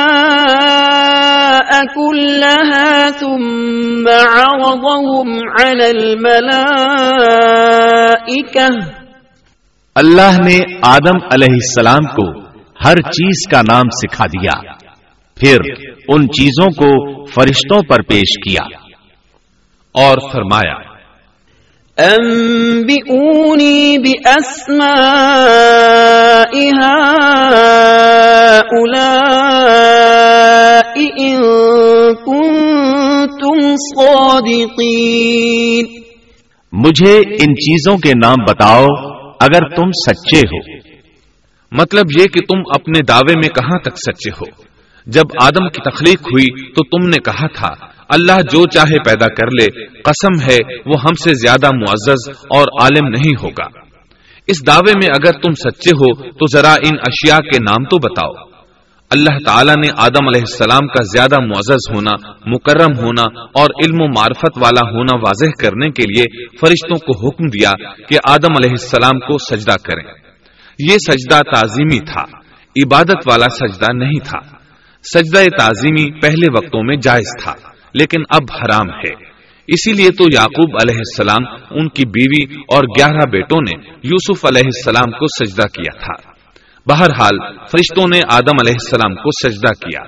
كلها 1.95 3.11
ثم 3.11 4.05
عرضهم 4.09 5.29
على 5.61 5.87
الملائكة 5.91 7.01
اللہ 9.97 10.37
نے 10.41 10.59
آدم 10.87 11.17
علیہ 11.31 11.55
السلام 11.55 12.05
کو 12.17 12.25
ہر 12.81 13.01
چیز 13.09 13.41
کا 13.51 13.61
نام 13.65 13.89
سکھا 13.95 14.27
دیا 14.27 14.53
پھر 15.37 15.65
ان 16.09 16.27
چیزوں 16.37 16.69
کو 16.77 16.91
فرشتوں 17.33 17.81
پر 17.89 18.03
پیش 18.09 18.35
کیا 18.45 18.63
اور 19.95 20.23
فرمایا 20.33 20.77
أنبئوني 21.99 23.79
بأسماء 23.99 24.91
هؤلاء 28.93 29.91
إن 31.19 31.37
كنتم 32.25 33.61
صادقين 33.89 35.87
مجھے 36.73 37.15
ان 37.39 37.55
چیزوں 37.59 37.97
کے 37.99 38.13
نام 38.17 38.45
بتاؤ 38.45 38.85
اگر 39.41 39.77
تم 39.77 39.91
سچے 39.91 40.39
ہو۔ 40.39 40.77
مطلب 41.73 42.05
یہ 42.21 42.27
کہ 42.27 42.41
تم 42.41 42.59
اپنے 42.75 43.03
دعوے 43.03 43.35
میں 43.37 43.49
کہاں 43.49 43.79
تک 43.79 43.97
سچے 43.97 44.31
ہو۔ 44.31 44.63
جب 45.07 45.23
آدم 45.43 45.69
کی 45.69 45.91
تخلیق 45.91 46.21
ہوئی 46.21 46.73
تو 46.73 46.83
تم 46.85 47.09
نے 47.09 47.17
کہا 47.25 47.47
تھا، 47.47 47.87
اللہ 48.09 48.41
جو 48.43 48.67
چاہے 48.67 48.97
پیدا 49.05 49.27
کر 49.27 49.47
لے، 49.47 49.87
قسم 49.87 50.51
ہے 50.51 50.59
وہ 50.87 51.01
ہم 51.01 51.15
سے 51.15 51.35
زیادہ 51.35 51.67
معزز 51.75 52.29
اور 52.29 52.83
عالم 52.83 53.09
نہیں 53.09 53.33
ہوگا۔ 53.43 53.67
اس 54.47 54.67
دعوے 54.67 54.93
میں 54.97 55.09
اگر 55.11 55.33
تم 55.33 55.53
سچے 55.53 55.91
ہو 55.91 56.31
تو 56.31 56.59
ذرا 56.59 56.73
ان 56.73 56.97
اشیاء 56.99 57.39
کے 57.39 57.59
نام 57.63 57.85
تو 57.85 57.99
بتاؤ۔ 57.99 58.50
اللہ 59.13 59.39
تعالیٰ 59.47 59.75
نے 59.75 59.93
آدم 59.97 60.29
علیہ 60.29 60.41
السلام 60.41 60.87
کا 60.87 61.03
زیادہ 61.03 61.41
معزز 61.41 61.95
ہونا، 61.95 62.33
مکرم 62.47 62.99
ہونا 62.99 63.41
اور 63.41 63.67
علم 63.67 63.97
و 64.01 64.07
معرفت 64.07 64.59
والا 64.63 64.91
ہونا 64.91 65.17
واضح 65.23 65.51
کرنے 65.61 65.91
کے 65.91 66.03
لیے 66.03 66.47
فرشتوں 66.47 66.97
کو 66.97 67.27
حکم 67.27 67.47
دیا 67.47 67.73
کہ 68.09 68.17
آدم 68.25 68.53
علیہ 68.57 68.71
السلام 68.71 69.21
کو 69.21 69.39
سجدہ 69.39 69.77
کریں۔ 69.85 70.13
یہ 70.79 70.97
سجدہ 71.09 71.41
تعظیمی 71.55 71.99
تھا، 71.99 72.23
عبادت 72.85 73.29
والا 73.31 73.47
سجدہ 73.49 73.93
نہیں 73.93 74.19
تھا۔ 74.25 74.57
سجدہ 75.19 75.39
تعظیمی 75.59 76.21
پہلے 76.21 76.47
وقتوں 76.53 76.83
میں 76.83 76.97
جائز 76.97 77.43
تھا، 77.43 77.55
لیکن 77.95 78.23
اب 78.31 78.43
حرام 78.55 78.91
ہے۔ 78.91 79.13
اسی 79.69 79.93
لیے 79.93 80.11
تو 80.11 80.25
یعقوب 80.25 80.77
علیہ 80.83 80.99
السلام، 80.99 81.55
ان 81.71 81.89
کی 81.89 82.05
بیوی 82.07 82.61
اور 82.61 82.85
گیارہ 82.85 83.31
بیٹوں 83.31 83.59
نے 83.61 83.91
یوسف 84.05 84.45
علیہ 84.45 84.63
السلام 84.65 85.11
کو 85.11 85.45
سجدہ 85.45 85.63
کیا 85.63 86.05
تھا۔ 86.05 86.31
بہرحال، 86.87 87.39
فرشتوں 87.71 88.09
نے 88.15 88.21
آدم 88.33 88.57
علیہ 88.61 88.73
السلام 88.73 89.15
کو 89.15 89.49
سجدہ 89.49 89.73
کیا۔ 89.73 90.01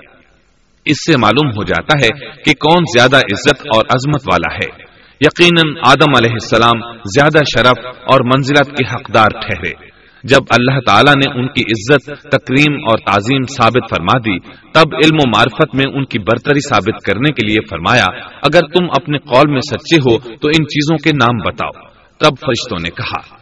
اس 0.84 0.96
سے 1.06 1.16
معلوم 1.16 1.48
ہو 1.48 1.64
جاتا 1.64 2.04
ہے 2.04 2.30
کہ 2.30 2.52
کون 2.52 2.84
زیادہ 2.96 3.16
عزت 3.16 3.60
اور 3.74 3.84
عظمت 3.88 4.20
والا 4.32 4.54
ہے۔ 4.54 4.82
یقیناً، 5.20 5.74
آدم 5.86 6.12
علیہ 6.18 6.32
السلام 6.32 6.92
زیادہ 6.98 7.38
شرف 7.38 7.86
اور 7.86 8.20
منزلت 8.24 8.76
کے 8.76 8.84
حقدار 8.94 9.26
ٹھہرے۔ 9.26 9.92
جب 10.24 10.38
اللہ 10.50 10.80
تعالیٰ 10.86 11.14
نے 11.14 11.40
ان 11.40 11.46
کی 11.46 11.62
عزت، 11.62 12.06
تکریم 12.22 12.74
اور 12.74 12.98
تعظیم 12.98 13.42
ثابت 13.42 13.90
فرما 13.90 14.18
دی، 14.18 14.38
تب 14.74 14.94
علم 15.04 15.16
و 15.16 15.28
معرفت 15.36 15.74
میں 15.74 15.92
ان 15.94 16.04
کی 16.04 16.18
برتری 16.18 16.60
ثابت 16.60 17.04
کرنے 17.04 17.32
کے 17.32 17.46
لیے 17.46 17.66
فرمایا، 17.70 18.06
اگر 18.42 18.60
تم 18.60 18.84
اپنے 18.84 19.18
قول 19.18 19.50
میں 19.50 19.60
سچے 19.60 19.96
ہو 19.96 20.18
تو 20.18 20.48
ان 20.48 20.64
چیزوں 20.64 20.96
کے 20.96 21.10
نام 21.10 21.38
بتاؤ۔ 21.38 21.88
تب 22.18 22.46
فرشتوں 22.46 22.78
نے 22.82 22.90
کہا 22.90 23.41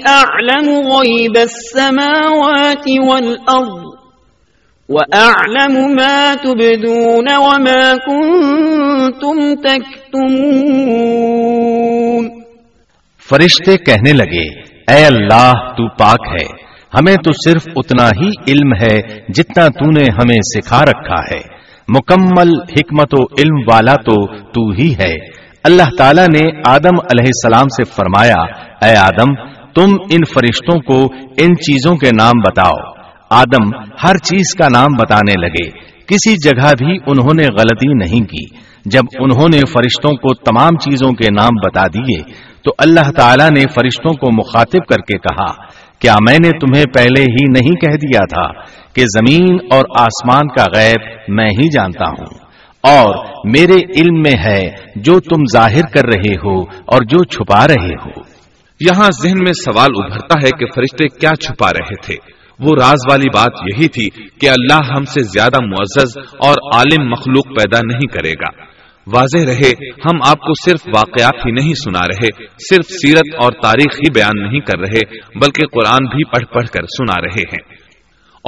أعلم 0.07 0.69
غيب 0.69 1.37
السماوات 1.37 2.89
والأرض 3.09 3.95
وأعلم 4.89 5.97
ما 5.97 6.35
تبدون 6.35 7.29
وما 7.35 7.97
كنتم 8.07 9.55
تكتمون 9.55 10.65
فرشتے 13.31 13.77
کہنے 13.77 14.13
لگے، 14.13 14.61
اے 14.93 15.07
اللہ، 15.07 15.53
تو 15.77 15.89
پاک 15.89 16.21
ہے۔ 16.41 16.65
ہمیں 16.99 17.17
تو 17.25 17.33
صرف 17.33 17.63
اتنا 17.77 18.07
ہی 18.07 18.29
علم 18.49 18.73
ہے 18.73 19.01
جتنا 19.29 19.67
تو 19.67 19.91
نے 19.91 20.05
ہمیں 20.13 20.37
سکھا 20.55 20.83
رکھا 20.83 21.23
ہے۔ 21.35 21.55
مکمل 21.89 22.49
حکمت 22.49 23.15
و 23.21 23.23
علم 23.23 23.73
والا 23.73 23.95
تو 23.95 24.27
تو 24.27 24.71
ہی 24.71 24.95
ہے۔ 24.95 25.45
اللہ 25.65 25.97
تعالیٰ 25.99 26.25
نے 26.25 26.61
آدم 26.67 27.01
علیہ 27.01 27.27
السلام 27.27 27.69
سے 27.69 27.85
فرمایا، 27.85 28.43
اے 28.85 28.97
آدم، 28.97 29.35
تم 29.75 29.97
ان 30.11 30.25
فرشتوں 30.35 30.81
کو 30.81 31.15
ان 31.39 31.57
چیزوں 31.57 31.97
کے 31.97 32.11
نام 32.21 32.33
بتاؤ۔ 32.39 32.93
آدم 33.31 33.71
ہر 33.77 34.17
چیز 34.17 34.55
کا 34.55 34.69
نام 34.73 34.89
بتانے 34.93 35.47
لگے۔ 35.47 35.71
کسی 36.07 36.37
جگہ 36.37 36.71
بھی 36.79 36.99
انہوں 37.07 37.35
نے 37.37 37.43
غلطی 37.43 37.93
نہیں 37.93 38.25
کی۔ 38.25 38.57
جب 38.85 39.01
انہوں 39.21 39.49
نے 39.53 39.59
فرشتوں 39.59 40.17
کو 40.17 40.35
تمام 40.35 40.77
چیزوں 40.77 41.13
کے 41.13 41.31
نام 41.31 41.51
بتا 41.67 41.87
دیے، 41.87 42.23
تو 42.63 42.75
اللہ 42.79 43.11
تعالیٰ 43.17 43.51
نے 43.51 43.61
فرشتوں 43.61 44.13
کو 44.13 44.33
مخاطب 44.33 44.87
کر 44.87 45.01
کے 45.01 45.19
کہا 45.19 45.67
کیا 45.99 46.15
میں 46.29 46.39
نے 46.45 46.51
تمہیں 46.51 46.85
پہلے 46.95 47.23
ہی 47.23 47.45
نہیں 47.49 47.75
کہہ 47.75 47.97
دیا 47.97 48.25
تھا 48.25 48.63
کہ 48.95 49.03
زمین 49.03 49.59
اور 49.71 49.85
آسمان 49.99 50.49
کا 50.49 50.65
غیب 50.77 51.01
میں 51.29 51.47
ہی 51.47 51.69
جانتا 51.71 52.05
ہوں؟ 52.09 52.45
اور 52.83 53.27
میرے 53.45 53.75
علم 53.75 54.23
میں 54.23 54.45
ہے 54.45 54.71
جو 54.97 55.21
تم 55.21 55.43
ظاہر 55.53 55.87
کر 55.93 56.07
رہے 56.07 56.35
ہو 56.45 56.61
اور 56.63 57.03
جو 57.03 57.25
چھپا 57.25 57.69
رہے 57.69 57.95
ہو۔ 58.07 58.21
یہاں 58.81 59.11
ذہن 59.23 59.39
میں 59.39 59.53
سوال 59.53 59.91
ابھرتا 60.05 60.35
ہے 60.45 60.51
کہ 60.59 60.67
فرشتے 60.75 61.09
کیا 61.09 61.31
چھپا 61.41 61.73
رہے 61.73 61.97
تھے۔ 62.03 62.17
وہ 62.61 62.71
راز 62.81 62.99
والی 63.11 63.29
بات 63.35 63.53
یہی 63.63 63.89
تھی 63.89 64.09
کہ 64.41 64.51
اللہ 64.51 64.93
ہم 64.97 65.05
سے 65.05 65.23
زیادہ 65.23 65.65
معزز 65.65 66.19
اور 66.19 66.75
عالم 66.75 67.11
مخلوق 67.11 67.47
پیدا 67.47 67.79
نہیں 67.93 68.07
کرے 68.07 68.33
گا۔ 68.33 68.74
واضح 69.07 69.45
رہے، 69.47 69.71
ہم 70.05 70.19
آپ 70.27 70.39
کو 70.39 70.71
صرف 70.71 70.81
واقعات 70.87 71.47
ہی 71.47 71.51
نہیں 71.51 71.75
سنا 71.75 72.07
رہے، 72.09 72.47
صرف 72.47 72.85
سیرت 72.91 73.35
اور 73.37 73.53
تاریخ 73.63 73.95
ہی 73.95 74.11
بیان 74.11 74.43
نہیں 74.43 74.61
کر 74.61 74.79
رہے، 74.79 75.17
بلکہ 75.39 75.67
قرآن 75.67 76.05
بھی 76.05 76.25
پڑھ 76.25 76.55
پڑھ 76.55 76.69
کر 76.69 76.83
سنا 76.83 77.21
رہے 77.21 77.41
ہیں۔ 77.41 77.75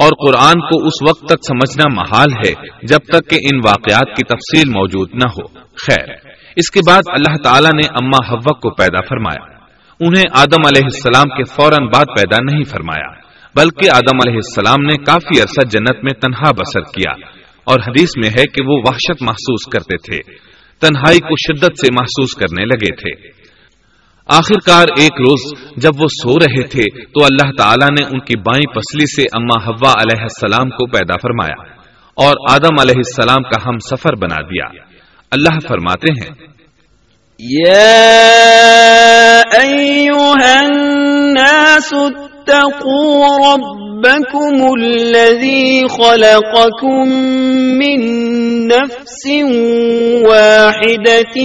اور 0.03 0.27
قرآن 0.27 0.53
کو 0.53 0.87
اس 0.87 1.09
وقت 1.09 1.21
تک 1.21 1.45
سمجھنا 1.47 1.93
محال 1.95 2.47
ہے، 2.47 2.67
جب 2.83 2.97
تک 2.97 3.29
کہ 3.29 3.35
ان 3.35 3.59
واقعات 3.65 4.17
کی 4.17 4.23
تفصیل 4.23 4.69
موجود 4.69 5.09
نہ 5.13 5.29
ہو۔ 5.29 5.47
خیر، 5.57 6.09
اس 6.55 6.71
کے 6.71 6.79
بعد 6.87 7.01
اللہ 7.07 7.37
تعالیٰ 7.43 7.69
نے 7.73 7.87
اما 7.87 8.33
حوق 8.33 8.59
کو 8.59 8.69
پیدا 8.69 9.01
فرمایا۔ 9.09 9.57
انہیں 9.99 10.23
آدم 10.31 10.61
علیہ 10.67 10.81
السلام 10.83 11.37
کے 11.37 11.43
فوراً 11.43 11.87
بعد 11.87 12.05
پیدا 12.05 12.37
نہیں 12.51 12.63
فرمایا، 12.63 13.13
بلکہ 13.55 13.89
آدم 13.91 14.17
علیہ 14.27 14.35
السلام 14.35 14.85
نے 14.85 15.03
کافی 15.03 15.41
عرصہ 15.41 15.67
جنت 15.67 16.03
میں 16.03 16.13
تنہا 16.13 16.51
بسر 16.51 16.81
کیا۔ 16.81 17.11
اور 17.63 17.79
حدیث 17.87 18.09
میں 18.17 18.29
ہے 18.29 18.45
کہ 18.45 18.63
وہ 18.65 18.81
وحشت 18.85 19.21
محسوس 19.21 19.71
کرتے 19.71 19.97
تھے۔ 19.97 20.46
تنہائی 20.79 21.19
کو 21.19 21.35
شدت 21.35 21.79
سے 21.81 21.93
محسوس 21.93 22.35
کرنے 22.35 22.65
لگے 22.65 22.95
تھے۔ 22.95 23.31
آخر 24.25 24.59
کار 24.59 24.85
ایک 24.99 25.11
روز 25.11 25.59
جب 25.77 25.91
وہ 25.99 26.07
سو 26.07 26.39
رہے 26.39 26.63
تھے 26.63 27.05
تو 27.05 27.25
اللہ 27.25 27.51
تعالیٰ 27.57 27.87
نے 27.87 28.05
ان 28.05 28.19
کی 28.19 28.39
بائیں 28.39 28.73
پسلی 28.75 29.15
سے 29.15 29.21
اما 29.21 29.63
حوا 29.67 29.91
علیہ 29.91 30.21
السلام 30.21 30.69
کو 30.69 30.87
پیدا 30.87 31.15
فرمایا 31.21 31.73
اور 32.13 32.33
آدم 32.51 32.75
علیہ 32.81 32.97
السلام 32.97 33.43
کا 33.43 33.69
ہم 33.69 33.77
سفر 33.77 34.15
بنا 34.15 34.41
دیا۔ 34.41 34.83
اللہ 35.31 35.59
فرماتے 35.67 36.11
ہیں۔ 36.11 36.47
يا 37.67 37.91
أيها 39.61 40.57
الناس 40.59 41.93
اتقوا 42.47 43.27
ربكم 43.53 44.59
الذي 44.73 45.87
خلقكم 45.87 47.07
من 47.79 48.03
نفس 48.67 49.23
واحدة 50.27 51.35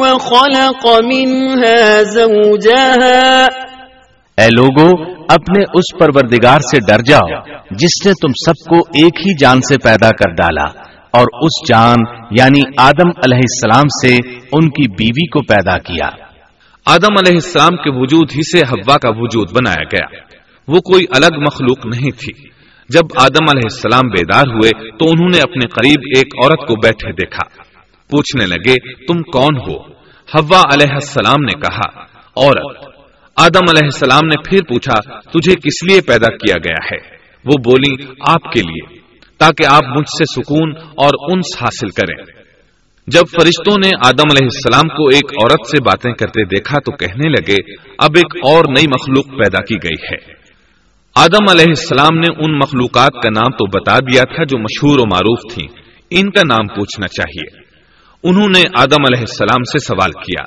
وخلق 0.00 0.86
منها 1.10 2.02
زوجها 2.02 3.48
اے 4.38 4.48
لوگو، 4.54 4.88
اپنے 5.34 5.62
اس 5.78 5.92
پروردگار 5.98 6.60
سے 6.70 6.80
ڈر 6.88 7.02
جاؤ، 7.10 7.28
جس 7.82 7.94
نے 8.06 8.12
تم 8.22 8.32
سب 8.46 8.64
کو 8.70 8.78
ایک 9.02 9.20
ہی 9.26 9.34
جان 9.40 9.60
سے 9.68 9.78
پیدا 9.84 10.10
کر 10.22 10.34
ڈالا، 10.34 10.64
اور 11.12 11.26
اس 11.40 11.60
جان 11.68 11.98
یعنی 12.30 12.62
آدم 12.78 13.10
علیہ 13.24 13.46
السلام 13.50 13.94
سے، 14.00 14.12
ان 14.52 14.68
کی 14.70 14.88
بیوی 14.88 15.26
کو 15.26 15.42
پیدا 15.42 15.78
کیا۔ 15.78 16.29
آدم 16.86 17.12
علیہ 17.18 17.34
السلام 17.34 17.76
کے 17.76 17.90
وجود 17.90 18.30
ہی 18.34 18.58
سے 18.58 18.66
ہوا 18.70 18.98
کا 18.98 19.08
وجود 19.08 19.52
بنایا 19.52 19.84
گیا۔ 19.84 20.18
وہ 20.68 20.80
کوئی 20.80 21.04
الگ 21.10 21.40
مخلوق 21.40 21.86
نہیں 21.86 22.10
تھی۔ 22.10 22.48
جب 22.88 23.02
آدم 23.16 23.44
علیہ 23.50 23.68
السلام 23.72 24.08
بیدار 24.08 24.46
ہوئے 24.46 24.70
تو 24.70 25.10
انہوں 25.10 25.28
نے 25.34 25.40
اپنے 25.40 25.66
قریب 25.66 26.00
ایک 26.16 26.26
عورت 26.42 26.68
کو 26.68 26.74
بیٹھے 26.74 27.12
دیکھا۔ 27.12 27.62
پوچھنے 28.10 28.46
لگے، 28.46 29.06
تم 29.06 29.22
کون 29.22 29.56
ہو؟ 29.56 29.76
ہوا 30.38 30.62
علیہ 30.74 30.92
السلام 30.92 31.44
نے 31.44 31.60
کہا، 31.60 32.02
عورت۔ 32.36 32.78
آدم 33.36 33.64
علیہ 33.70 33.84
السلام 33.84 34.26
نے 34.26 34.50
پھر 34.50 34.62
پوچھا، 34.68 35.20
تجھے 35.20 35.54
کس 35.54 35.90
لیے 35.90 36.00
پیدا 36.00 36.36
کیا 36.36 36.54
گیا 36.56 36.86
ہے؟ 36.92 37.16
وہ 37.44 37.58
بولی، 37.64 38.06
آپ 38.28 38.52
کے 38.52 38.60
لیے، 38.60 38.98
تاکہ 39.38 39.66
آپ 39.66 39.84
مجھ 39.84 40.08
سے 40.18 40.24
سکون 40.24 40.76
اور 40.76 41.32
انس 41.32 41.62
حاصل 41.62 41.88
کریں۔ 41.88 42.39
جب 43.12 43.20
فرشتوں 43.20 43.76
نے 43.84 43.90
آدم 44.04 44.28
علیہ 44.30 44.46
السلام 44.46 44.88
کو 44.88 45.06
ایک 45.06 45.24
عورت 45.24 45.66
سے 45.66 45.82
باتیں 45.82 46.12
کرتے 46.12 46.44
دیکھا 46.44 46.78
تو 46.78 46.96
کہنے 46.96 47.28
لگے، 47.28 47.56
اب 47.98 48.10
ایک 48.16 48.44
اور 48.44 48.64
نئی 48.64 48.86
مخلوق 48.86 49.26
پیدا 49.26 49.64
کی 49.64 49.74
گئی 49.74 50.14
ہے۔ 50.14 50.34
آدم 51.14 51.44
علیہ 51.50 51.64
السلام 51.68 52.18
نے 52.18 52.44
ان 52.44 52.56
مخلوقات 52.56 53.22
کا 53.22 53.30
نام 53.30 53.50
تو 53.50 53.78
بتا 53.78 53.98
دیا 53.98 54.22
تھا 54.34 54.44
جو 54.44 54.58
مشہور 54.58 54.98
و 54.98 55.02
معروف 55.02 55.54
تھیں۔ 55.54 55.68
ان 56.10 56.30
کا 56.30 56.42
نام 56.48 56.66
پوچھنا 56.66 57.06
چاہیے۔ 57.06 57.62
انہوں 58.24 58.48
نے 58.48 58.62
آدم 58.78 59.02
علیہ 59.08 59.20
السلام 59.20 59.62
سے 59.62 59.78
سوال 59.78 60.10
کیا۔ 60.12 60.42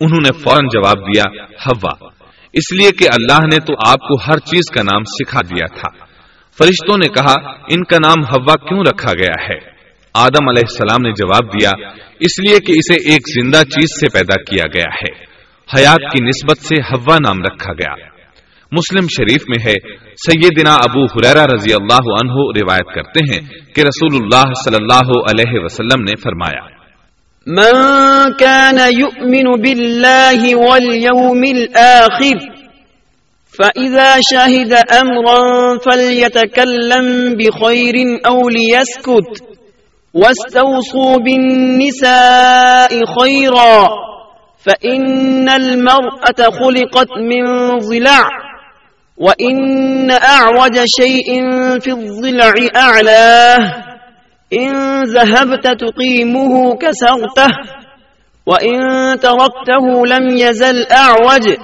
انہوں 0.00 0.20
نے 0.22 0.32
فوراً 0.32 0.66
جواب 0.72 0.98
دیا 0.98 1.24
ہوا 1.44 2.08
اس 2.52 2.72
لیے 2.72 2.90
کہ 2.90 3.04
اللہ 3.04 3.38
نے 3.44 3.58
تو 3.58 3.72
آپ 3.86 3.98
کو 3.98 4.14
ہر 4.14 4.38
چیز 4.38 4.70
کا 4.74 4.82
نام 4.82 5.02
سکھا 5.04 5.40
دیا 5.40 5.66
تھا۔ 5.66 6.04
فرشتوں 6.58 6.96
نے 6.98 7.08
کہا، 7.08 7.32
ان 7.50 7.84
کا 7.84 7.96
نام 8.06 8.22
ہوا 8.22 8.68
کیوں 8.68 8.80
رکھا 8.80 9.12
گیا 9.12 9.44
ہے؟ 9.48 9.75
آدم 10.16 10.48
علیہ 10.48 10.62
السلام 10.68 11.02
نے 11.02 11.10
جواب 11.10 11.52
دیا، 11.52 11.70
اس 12.20 12.38
لیے 12.38 12.58
کہ 12.60 12.72
اسے 12.72 13.10
ایک 13.10 13.22
زندہ 13.28 13.62
چیز 13.62 14.00
سے 14.00 14.06
پیدا 14.12 14.42
کیا 14.42 14.64
گیا 14.74 14.94
ہے۔ 14.94 15.24
حیات 15.78 16.12
کی 16.12 16.24
نسبت 16.24 16.58
سے 16.58 16.82
ہوا 16.82 17.16
نام 17.18 17.42
رکھا 17.42 17.72
گیا۔ 17.72 17.94
مسلم 18.72 19.06
شریف 19.16 19.42
میں 19.48 19.70
ہے، 19.70 19.96
سیدنا 20.10 20.74
ابو 20.74 21.04
حریرہ 21.04 21.44
رضی 21.54 21.74
اللہ 21.74 22.08
عنہ 22.22 22.32
روایت 22.32 22.94
کرتے 22.94 23.34
ہیں 23.34 23.74
کہ 23.74 23.80
رسول 23.80 24.22
اللہ 24.22 24.52
صلی 24.64 24.76
اللہ 24.80 25.10
علیہ 25.18 25.64
وسلم 25.64 26.02
نے 26.02 26.16
فرمایا، 26.16 26.76
من 27.46 27.72
كان 28.32 28.78
يؤمن 28.78 29.60
بالله 29.62 30.52
واليوم 30.54 31.42
الآخر 31.56 32.56
فإذا 33.58 34.16
شهد 34.30 34.72
أمرا 35.02 35.74
فليتكلم 35.84 37.32
بخير 37.32 38.18
أو 38.26 38.48
ليسكت 38.48 39.55
واستوصوا 40.16 41.16
بالنساء 41.16 43.04
خيرا 43.20 43.88
فإن 44.58 45.48
المرأة 45.48 46.50
خلقت 46.50 47.08
من 47.18 47.44
ضلع 47.78 48.28
وإن 49.16 50.10
أعوج 50.10 50.78
شيء 51.00 51.28
في 51.80 51.90
الضلع 51.92 52.54
أعلاه 52.76 53.58
إن 54.52 55.02
ذهبت 55.04 55.66
تقيمه 55.66 56.74
كسرته 56.76 57.48
وإن 58.46 58.78
تركته 59.20 60.06
لم 60.06 60.36
يزل 60.36 60.86
أعوج 60.86 61.56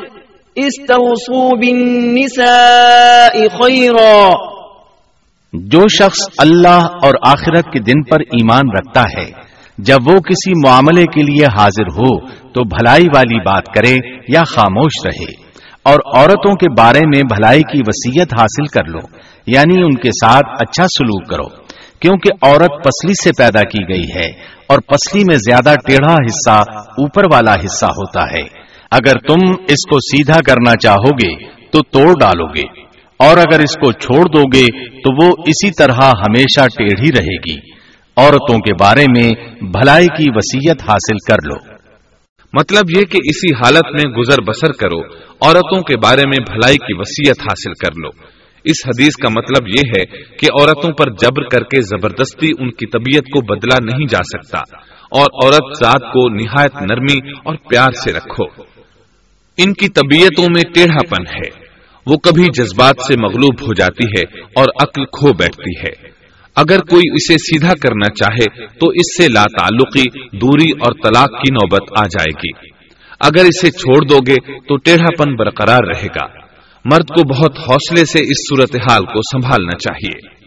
استوصوا 0.59 1.51
بالنساء 1.61 3.49
خيرا 3.49 4.52
جو 5.53 5.81
شخص 5.99 6.19
اللہ 6.39 6.81
اور 7.03 7.13
آخرت 7.27 7.65
کے 7.65 7.79
دن 7.79 8.03
پر 8.03 8.21
ایمان 8.21 8.63
رکھتا 8.79 9.03
ہے، 9.19 9.31
جب 9.79 9.99
وہ 10.07 10.21
کسی 10.21 10.69
معاملے 10.69 11.05
کے 11.05 11.21
لیے 11.21 11.45
حاضر 11.45 11.87
ہو، 11.93 12.27
تو 12.27 12.65
بھلائی 12.65 13.05
والی 13.15 13.39
بات 13.39 13.63
کرے 13.67 13.97
یا 14.29 14.45
خاموش 14.45 15.07
رہے۔ 15.07 15.43
اور 15.83 16.19
عورتوں 16.19 16.55
کے 16.55 16.71
بارے 16.79 17.01
میں 17.07 17.23
بھلائی 17.23 17.61
کی 17.61 17.79
وسیعت 17.87 18.41
حاصل 18.41 18.67
کر 18.67 18.85
لو 18.85 18.99
یعنی 19.47 19.83
ان 19.83 19.95
کے 19.95 20.09
ساتھ 20.09 20.63
اچھا 20.63 20.85
سلوک 20.85 21.29
کرو۔ 21.29 21.63
کیونکہ 22.01 22.47
عورت 22.47 22.85
پسلی 22.85 23.13
سے 23.25 23.31
پیدا 23.39 23.63
کی 23.63 23.95
گئی 23.95 24.11
ہے، 24.15 24.31
اور 24.67 24.79
پسلی 24.79 25.23
میں 25.29 25.37
زیادہ 25.37 25.75
ٹیڑھا 25.87 26.15
حصہ 26.15 26.71
اوپر 26.79 27.23
والا 27.33 27.55
حصہ 27.55 27.87
ہوتا 27.87 28.23
ہے۔ 28.23 28.43
اگر 28.91 29.13
تم 29.29 29.51
اس 29.51 29.89
کو 29.91 29.97
سیدھا 30.01 30.41
کرنا 30.47 30.77
چاہو 30.77 31.11
گے، 31.11 31.47
تو 31.71 31.83
توڑ 31.83 32.13
ڈالو 32.21 32.47
گے۔ 32.47 32.92
اور 33.23 33.37
اگر 33.37 33.61
اس 33.61 33.75
کو 33.75 33.93
چھوڑ 33.93 34.25
دو 34.29 34.43
گے 34.43 34.67
تو 34.89 35.25
وہ 35.25 35.33
اسی 35.47 35.71
طرح 35.71 35.99
ہمیشہ 36.05 36.61
ٹیڑھی 36.79 37.09
رہے 37.19 37.37
گی۔ 37.37 37.73
عورتوں 38.17 38.59
کے 38.59 38.75
بارے 38.75 39.03
میں 39.03 39.31
بھلائی 39.61 40.07
کی 40.07 40.25
وسیعت 40.29 40.91
حاصل 40.91 41.17
کر 41.29 41.37
لو۔ 41.45 41.73
مطلب 42.61 42.83
یہ 42.97 43.05
کہ 43.05 43.19
اسی 43.25 43.55
حالت 43.55 43.85
میں 43.85 44.13
گزر 44.15 44.43
بسر 44.43 44.73
کرو، 44.73 45.01
عورتوں 45.41 45.83
کے 45.83 45.97
بارے 45.97 46.23
میں 46.27 46.45
بھلائی 46.53 46.77
کی 46.77 46.95
وسیعت 46.99 47.41
حاصل 47.41 47.73
کر 47.73 47.91
لو۔ 48.05 48.09
اس 48.65 48.87
حدیث 48.87 49.17
کا 49.17 49.29
مطلب 49.29 49.69
یہ 49.69 49.91
ہے 49.99 50.05
کہ 50.37 50.45
عورتوں 50.45 50.91
پر 50.91 51.11
جبر 51.11 51.43
کر 51.43 51.61
کے 51.61 51.81
زبردستی 51.81 52.51
ان 52.59 52.71
کی 52.71 52.87
طبیعت 52.87 53.25
کو 53.25 53.55
بدلا 53.55 53.77
نہیں 53.85 54.07
جا 54.07 54.19
سکتا۔ 54.19 54.59
اور 55.11 55.45
عورت 55.45 55.85
ذات 55.85 56.13
کو 56.13 56.29
نہایت 56.29 56.83
نرمی 56.83 57.31
اور 57.45 57.55
پیار 57.71 57.91
سے 58.05 58.13
رکھو۔ 58.13 58.63
ان 59.57 59.73
کی 59.73 59.89
طبیعتوں 59.89 60.45
میں 60.45 60.63
ٹیڑھا 60.75 61.17
پن 61.17 61.27
ہے۔ 61.27 61.62
وہ 62.07 62.17
کبھی 62.17 62.43
جذبات 62.43 62.95
سے 63.07 63.15
مغلوب 63.23 63.63
ہو 63.63 63.75
جاتی 63.75 64.05
ہے 64.05 64.41
اور 64.57 64.65
عقل 64.83 65.05
کھو 65.05 65.33
بیٹھتی 65.33 65.79
ہے۔ 65.79 66.13
اگر 66.57 66.79
کوئی 66.79 67.03
اسے 67.15 67.35
سیدھا 67.35 67.73
کرنا 67.83 68.15
چاہے 68.15 68.67
تو 68.67 68.89
اس 68.89 69.17
سے 69.17 69.29
لا 69.29 69.43
تعلقی 69.43 70.39
دوری 70.39 70.71
اور 70.71 70.93
طلاق 70.93 71.31
کی 71.31 71.55
نوبت 71.55 71.83
آ 71.99 72.03
جائے 72.03 72.33
گی۔ 72.45 72.71
اگر 73.21 73.45
اسے 73.45 73.71
چھوڑ 73.71 74.07
دو 74.07 74.19
گے 74.27 74.59
تو 74.59 74.77
ٹیڑھا 74.77 75.23
پن 75.23 75.35
برقرار 75.37 75.79
رہے 75.95 76.07
گا۔ 76.07 76.27
مرد 76.85 77.09
کو 77.09 77.35
بہت 77.35 77.59
حوصلے 77.59 78.05
سے 78.05 78.19
اس 78.19 78.37
صورتحال 78.49 79.05
کو 79.05 79.21
سنبھالنا 79.21 79.79
چاہیے۔ 79.79 80.43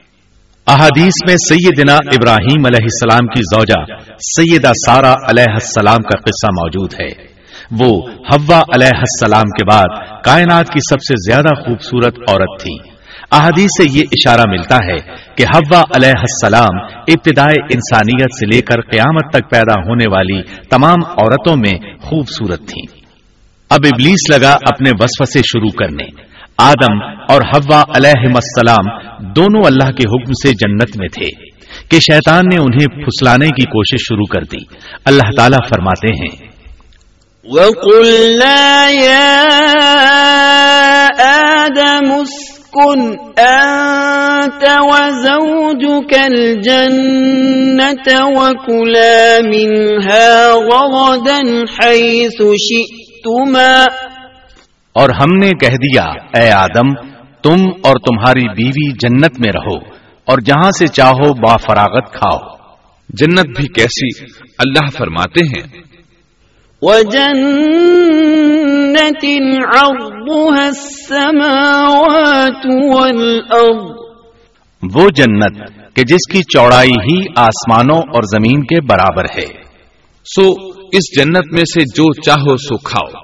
احادیث 0.67 1.29
میں 1.29 1.35
سیدنا 1.35 1.93
ابراہیم 1.93 2.65
علیہ 2.65 2.83
السلام 2.83 3.27
کی 3.27 3.41
زوجہ 3.41 3.99
سیدہ 4.09 4.71
سارا 4.85 5.13
علیہ 5.13 5.53
السلام 5.53 5.97
کا 5.97 6.19
قصہ 6.19 6.47
موجود 6.47 6.93
ہے۔ 6.93 7.35
وہ 7.71 8.09
ہوا 8.11 8.59
علیہ 8.59 8.97
السلام 8.97 9.49
کے 9.49 9.65
بعد 9.65 10.14
کائنات 10.25 10.67
کی 10.67 10.79
سب 10.79 11.01
سے 11.07 11.31
زیادہ 11.31 11.55
خوبصورت 11.55 12.19
عورت 12.29 12.61
تھی۔ 12.61 12.95
احادیث 13.31 13.69
سے 13.81 13.99
یہ 13.99 14.03
اشارہ 14.11 14.49
ملتا 14.49 14.75
ہے 14.75 14.97
کہ 15.35 15.43
ہوا 15.43 15.79
علیہ 15.79 16.19
السلام 16.19 16.85
ابتدائے 17.07 17.63
انسانیت 17.63 18.35
سے 18.35 18.55
لے 18.55 18.61
کر 18.61 18.81
قیامت 18.81 19.33
تک 19.33 19.49
پیدا 19.49 19.73
ہونے 19.87 20.11
والی 20.11 20.41
تمام 20.69 21.05
عورتوں 21.05 21.57
میں 21.57 21.97
خوبصورت 22.01 22.59
تھیں 22.59 23.05
اب 23.69 23.79
ابلیس 23.93 24.29
لگا 24.29 24.51
اپنے 24.51 24.91
وصف 24.99 25.31
سے 25.31 25.39
شروع 25.39 25.69
کرنے۔ 25.69 26.03
آدم 26.57 27.03
اور 27.03 27.41
ہوا 27.41 27.81
علیہ 27.81 28.27
السلام 28.27 28.85
دونوں 29.31 29.61
اللہ 29.65 29.91
کے 29.91 30.07
حکم 30.07 30.31
سے 30.31 30.49
جنت 30.49 30.97
میں 30.97 31.07
تھے 31.07 31.45
کہ 31.89 31.99
شیطان 31.99 32.43
نے 32.45 32.55
انہیں 32.55 33.05
پھسلانے 33.05 33.47
کی 33.47 33.65
کوشش 33.65 34.05
شروع 34.09 34.25
کر 34.25 34.41
دی۔ 34.41 34.75
اللہ 35.05 35.29
تعالیٰ 35.37 35.67
فرماتے 35.69 36.07
ہیں 36.07 36.44
وَقُلْنَا 37.49 38.89
يَا 38.89 39.45
آدَمُ 41.61 42.21
اسْكُنْ 42.21 43.01
أَنْتَ 43.39 44.63
وَزَوْجُكَ 44.81 46.17
الْجَنَّةَ 46.19 48.07
وَكُلَا 48.25 49.37
مِنْهَا 49.43 50.53
غَرَدًا 50.53 51.61
حَيْثُ 51.61 52.53
شِئْتُمَا 52.57 53.85
اور 54.93 55.09
ہم 55.09 55.37
نے 55.37 55.51
کہہ 55.51 55.77
دیا، 55.77 56.05
اے 56.41 56.51
آدم، 56.51 56.93
تم 57.43 57.63
اور 57.83 57.95
تمہاری 57.95 58.49
بیوی 58.49 58.91
جنت 58.91 59.39
میں 59.39 59.51
رہو 59.53 59.77
اور 60.25 60.37
جہاں 60.39 60.71
سے 60.71 60.87
چاہو 60.87 61.33
با 61.33 61.57
فراغت 61.57 62.13
کھاؤ۔ 62.13 62.55
جنت 63.09 63.45
بھی 63.57 63.67
کیسی؟ 63.67 64.25
اللہ 64.57 64.89
فرماتے 64.97 65.45
ہیں 65.45 65.94
وجنة 66.85 69.65
عرضها 69.65 70.65
السماوات 70.65 72.65
والأرض. 72.95 74.05
وہ 74.95 75.09
جنت 75.09 75.71
کہ 75.95 76.03
جس 76.03 76.31
کی 76.31 76.43
چوڑائی 76.43 76.89
ہی 76.89 77.25
آسمانوں 77.35 77.97
اور 77.97 78.23
زمین 78.23 78.61
کے 78.61 78.81
برابر 78.81 79.23
ہے۔ 79.23 79.47
سو 80.35 80.53
اس 80.93 81.19
جنت 81.19 81.53
میں 81.53 81.63
سے 81.63 81.81
جو 81.81 82.21
چاہو 82.21 82.57
سو 82.57 82.77
کھاؤ 82.77 83.23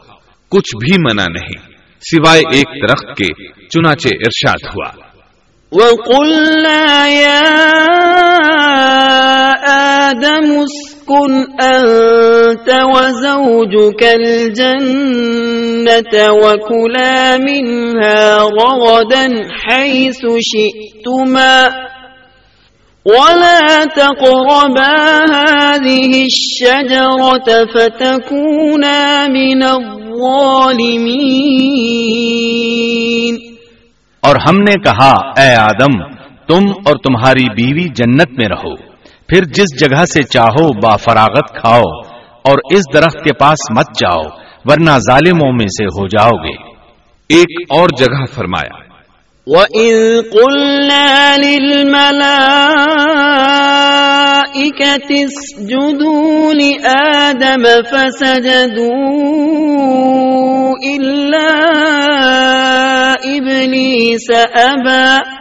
کچھ 0.49 0.75
بھی 0.75 0.95
منع 0.99 1.23
نہیں 1.23 1.71
سوائے 2.01 2.39
ایک 2.39 2.67
درخت 2.67 3.17
کے 3.17 3.27
چنانچہ 3.69 4.07
ارشاد 4.07 4.67
ہوا۔ 4.67 4.91
وَقُلْنَا 5.71 7.07
يَا 7.07 7.77
آدَمُ 10.09 10.65
اسْكُنْ 11.11 11.31
أَنْتَ 11.59 12.69
وَزَوْجُكَ 12.95 14.03
الْجَنَّةَ 14.03 14.93
وَكُلَا 16.31 17.37
مِنْهَا 17.37 18.41
رَغَدًا 18.41 19.27
حَيْثُ 19.51 20.21
شِئْتُمَا 20.41 21.69
ولا 23.05 23.85
تقربا 23.85 24.95
هذه 25.33 26.23
الشجرة 26.23 27.47
فتكونا 27.73 29.27
من 29.27 29.63
الظالمين 29.63 30.17
اور 34.21 34.35
ہم 34.35 34.55
نے 34.57 34.73
کہا، 34.83 35.41
اے 35.41 35.55
آدم، 35.55 35.93
تم 36.47 36.63
اور 36.85 36.95
تمہاری 36.95 37.49
بیوی 37.49 37.89
جنت 37.89 38.31
میں 38.31 38.47
رہو۔ 38.49 38.90
پھر 39.31 39.43
جس 39.45 39.79
جگہ 39.79 40.05
سے 40.05 40.23
چاہو 40.23 40.79
با 40.83 40.95
فراغت 40.95 41.61
کھاؤ 41.61 42.01
اور 42.43 42.57
اس 42.71 42.81
درخت 42.93 43.23
کے 43.23 43.33
پاس 43.33 43.57
مت 43.77 43.85
جاؤ، 43.99 44.21
ورنہ 44.65 44.97
ظالموں 44.97 45.51
میں 45.51 45.67
سے 45.67 45.85
ہو 45.85 46.07
جاؤ 46.07 46.43
گے 46.43 46.55
ایک 47.29 47.71
اور 47.71 47.87
جگہ 47.97 48.25
فرمایا۔ 48.33 48.91
وَإِذْ 49.47 50.23
قُلْنَا 50.31 51.35
لِلْمَلَائِكَةِ 51.37 52.43
اسْجُدُوا 55.23 56.53
لِآدَمَ 56.53 57.67
فَسَجَدُوا 57.89 58.91
إِلَّا 60.85 61.53
إِبْلِيسَ 63.25 64.33
أَبَى 64.59 65.40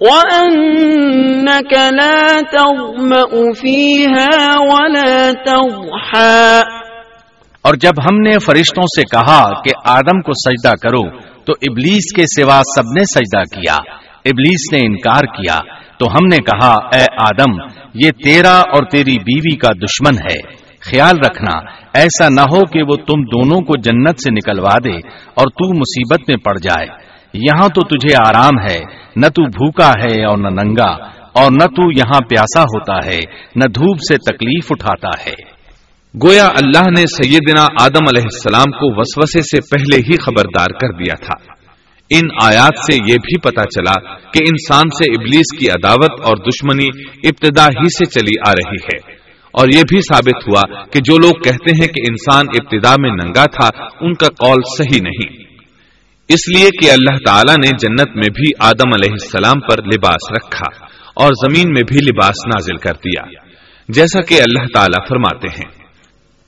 وَأَنَّكَ 0.00 1.76
لَا 1.90 2.26
تَغْمَأُ 2.50 3.36
فِيهَا 3.56 4.54
وَلَا 4.58 5.30
تَضْحَى۔ 5.46 6.60
اور 7.62 7.74
جب 7.74 7.92
ہم 8.02 8.20
نے 8.20 8.38
فرشتوں 8.38 8.82
سے 8.82 9.02
کہا 9.02 9.62
کہ 9.62 9.70
آدم 9.84 10.20
کو 10.20 10.32
سجدہ 10.32 10.72
کرو، 10.82 11.20
تو 11.20 11.52
ابلیس 11.62 12.12
کے 12.16 12.22
سوا 12.22 12.62
سب 12.76 12.82
نے 12.82 13.04
سجدہ 13.04 13.60
کیا۔ 13.60 13.76
ابلیس 14.24 14.72
نے 14.72 14.78
انکار 14.86 15.24
کیا۔ 15.24 15.58
تو 15.98 16.12
ہم 16.12 16.26
نے 16.26 16.36
کہا، 16.36 16.72
اے 16.72 17.04
آدم، 17.18 17.78
یہ 17.94 18.10
تیرا 18.24 18.58
اور 18.58 18.82
تیری 18.90 19.16
بیوی 19.18 19.56
کا 19.56 19.72
دشمن 19.72 20.14
ہے۔ 20.14 20.40
خیال 20.90 21.18
رکھنا، 21.18 21.58
ایسا 21.94 22.28
نہ 22.28 22.40
ہو 22.40 22.64
کہ 22.64 22.82
وہ 22.82 22.96
تم 22.96 23.22
دونوں 23.22 23.60
کو 23.60 23.76
جنت 23.76 24.20
سے 24.20 24.32
نکلوا 24.32 24.78
دے 24.84 24.96
اور 25.34 25.46
تو 25.46 25.74
مصیبت 25.74 26.20
میں 26.28 26.36
پڑ 26.36 26.54
جائے۔ 26.58 26.86
یہاں 27.34 27.68
تو 27.68 27.80
تجھے 27.80 28.16
آرام 28.28 28.58
ہے۔ 28.70 28.99
نہ 29.20 29.26
تو 29.26 29.42
بھوکا 29.42 29.88
ہے 29.88 30.24
اور 30.24 30.38
نہ 30.38 30.48
ننگا، 30.48 30.90
اور 31.34 31.50
نہ 31.50 31.64
تو 31.64 31.90
یہاں 31.98 32.20
پیاسا 32.20 32.62
ہوتا 32.62 33.06
ہے، 33.06 33.18
نہ 33.56 33.64
دھوپ 33.64 33.96
سے 33.98 34.16
تکلیف 34.16 34.66
اٹھاتا 34.70 35.08
ہے۔ 35.26 35.60
گویا 36.26 36.46
اللہ 36.46 36.90
نے 36.90 37.06
سیدنا 37.06 37.62
آدم 37.62 38.04
علیہ 38.08 38.22
السلام 38.22 38.70
کو 38.72 39.00
وسوسے 39.00 39.42
سے 39.42 39.60
پہلے 39.60 39.96
ہی 39.96 40.16
خبردار 40.16 40.66
کر 40.66 40.92
دیا 40.92 41.14
تھا۔ 41.14 41.60
ان 42.10 42.28
آیات 42.42 42.78
سے 42.78 42.94
یہ 42.94 43.14
بھی 43.14 43.38
پتا 43.38 43.62
چلا 43.62 44.14
کہ 44.14 44.38
انسان 44.42 44.88
سے 44.88 45.10
ابلیس 45.10 45.58
کی 45.58 45.70
عداوت 45.70 46.20
اور 46.20 46.36
دشمنی 46.36 46.86
ابتدا 47.24 47.64
ہی 47.64 47.88
سے 47.88 48.04
چلی 48.04 48.50
آ 48.50 48.52
رہی 48.52 48.94
ہے۔ 48.94 49.20
اور 49.52 49.68
یہ 49.74 49.82
بھی 49.82 50.00
ثابت 50.00 50.48
ہوا 50.48 50.84
کہ 50.84 51.00
جو 51.00 51.18
لوگ 51.18 51.32
کہتے 51.32 51.70
ہیں 51.70 51.86
کہ 51.86 52.02
انسان 52.08 52.44
ابتدا 52.48 52.94
میں 52.98 53.10
ننگا 53.10 53.44
تھا، 53.44 53.68
ان 54.00 54.14
کا 54.14 54.26
قول 54.26 54.62
صحیح 54.78 55.00
نہیں۔ 55.02 55.39
اس 56.34 56.56
لیے 56.56 56.68
کہ 56.70 56.90
اللہ 56.90 57.16
تعالیٰ 57.26 57.54
نے 57.64 57.68
جنت 57.68 58.16
میں 58.16 58.28
بھی 58.34 58.50
آدم 58.58 58.94
علیہ 58.94 59.12
السلام 59.12 59.60
پر 59.60 59.78
لباس 59.82 60.32
رکھا 60.32 60.86
اور 61.14 61.32
زمین 61.32 61.72
میں 61.72 61.82
بھی 61.82 61.96
لباس 61.96 62.46
نازل 62.46 62.76
کر 62.76 62.92
دیا، 62.92 63.22
جیسا 63.88 64.20
کہ 64.20 64.34
اللہ 64.34 64.66
تعالیٰ 64.74 65.08
فرماتے 65.08 65.48
ہیں۔ 65.48 65.80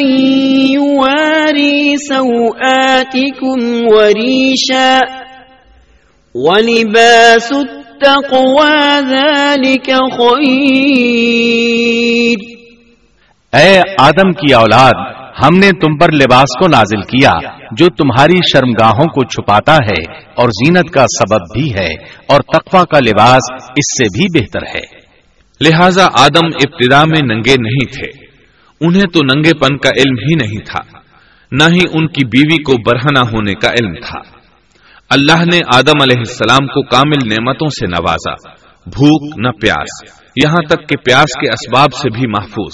يواري 0.72 1.96
سوآتكم 1.96 3.58
وريشا 3.96 5.00
ولباس 6.36 7.52
اے 13.54 13.80
آدم 14.00 14.32
کی 14.32 14.54
اولاد، 14.54 14.92
ہم 15.44 15.58
نے 15.58 15.70
تم 15.70 15.98
پر 15.98 16.12
لباس 16.12 16.60
کو 16.60 16.68
نازل 16.68 17.02
کیا، 17.02 17.32
جو 17.72 17.86
تمہاری 17.86 18.38
شرمگاہوں 18.54 19.06
کو 19.06 19.24
چھپاتا 19.24 19.76
ہے، 19.76 20.14
اور 20.36 20.50
زینت 20.50 20.92
کا 20.92 21.06
سبب 21.06 21.42
بھی 21.54 21.74
ہے، 21.74 21.94
اور 22.28 22.40
تقوی 22.42 22.82
کا 22.92 23.00
لباس 23.00 23.52
اس 23.52 23.98
سے 23.98 24.04
بھی 24.04 24.42
بہتر 24.42 24.62
ہے۔ 24.64 25.04
لہذا 25.62 26.06
آدم 26.14 26.46
ابتدا 26.46 27.04
میں 27.06 27.36
ننگے 27.36 27.56
نہیں 27.60 27.94
تھے۔ 27.94 28.24
انہیں 28.82 29.08
تو 29.14 29.20
ننگے 29.26 29.54
پن 29.54 29.78
کا 29.78 29.90
علم 29.90 30.16
ہی 30.30 30.36
نہیں 30.36 30.66
تھا، 30.66 31.00
نہ 31.52 31.64
ہی 31.64 31.82
ان 31.94 32.08
کی 32.08 32.26
بیوی 32.26 32.64
کو 32.64 32.74
برہنا 32.92 33.22
ہونے 33.22 33.54
کا 33.54 33.70
علم 33.70 33.94
تھا۔ 33.94 34.33
اللہ 35.14 35.46
نے 35.46 35.60
آدم 35.76 36.02
علیہ 36.02 36.18
السلام 36.18 36.68
کو 36.68 36.84
کامل 36.84 37.28
نعمتوں 37.28 37.70
سے 37.70 37.88
نوازا۔ 37.88 38.34
بھوک، 38.86 39.34
نہ 39.38 39.50
پیاس۔ 39.50 40.12
یہاں 40.46 40.70
تک 40.70 40.90
کہ 40.90 40.96
پیاس 40.96 41.22
کے 41.22 41.50
اسباب 41.50 41.94
سے 41.94 42.10
بھی 42.10 42.28
محفوظ۔ 42.28 42.74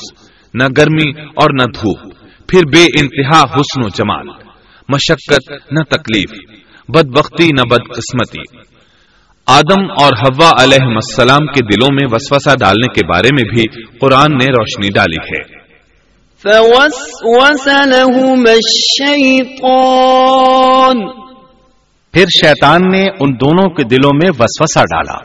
نہ 0.54 0.64
گرمی 0.78 1.22
اور 1.22 1.50
نہ 1.54 1.64
دھوپ۔ 1.64 2.14
پھر 2.48 2.62
بے 2.76 2.84
انتہا 2.84 3.42
حسن 3.42 3.84
و 3.84 3.90
جمال۔ 3.90 4.28
مشقت، 4.90 5.52
نہ 5.72 5.84
تکلیف۔ 5.84 6.32
بد 6.88 7.06
بختی 7.06 7.48
نہ 7.48 7.70
بد 7.70 7.96
قسمتی 7.96 8.42
آدم 9.46 9.92
اور 9.92 10.12
ہوا 10.12 10.64
علیہ 10.64 10.82
السلام 10.82 11.38
کے 11.38 11.64
دلوں 11.64 11.88
میں 11.92 12.08
وسوسہ 12.12 12.50
ڈالنے 12.60 12.94
کے 12.94 13.08
بارے 13.08 13.30
میں 13.34 13.44
بھی 13.44 13.64
قرآن 14.00 14.32
نے 14.32 14.46
روشنی 14.46 14.90
ڈالی 14.96 15.22
ہے۔ 15.22 15.60
فوسوس 16.44 17.68
لهما 17.68 18.52
الشيطان 18.52 21.29
پھر 22.12 22.22
شیطان 22.22 22.82
نے 22.91 23.07
ان 23.20 23.30
دونوں 23.30 23.70
کے 23.70 23.84
دلوں 23.84 24.12
میں 24.14 24.30
وسوسہ 24.39 24.80
ڈالا۔ 24.80 25.18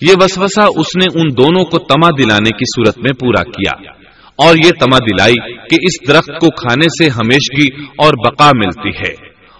یہ 0.00 0.14
وسوسہ 0.20 0.60
اس 0.60 0.96
نے 0.96 1.20
ان 1.20 1.36
دونوں 1.36 1.64
کو 1.64 1.78
تما 1.78 2.08
دلانے 2.18 2.50
کی 2.50 2.64
صورت 2.76 2.98
میں 2.98 3.20
پورا 3.20 3.44
کیا۔ 3.44 3.90
اور 4.36 4.56
یہ 4.56 4.72
تما 4.80 4.98
دلائی 4.98 5.52
کہ 5.52 5.76
اس 5.82 6.08
درخت 6.08 6.26
کو 6.26 6.50
کھانے 6.50 6.82
سے 6.82 7.10
ہمیشگی 7.10 7.84
اور 7.84 8.14
بقا 8.14 8.50
ملتی 8.54 8.88
ہے۔ 8.88 9.14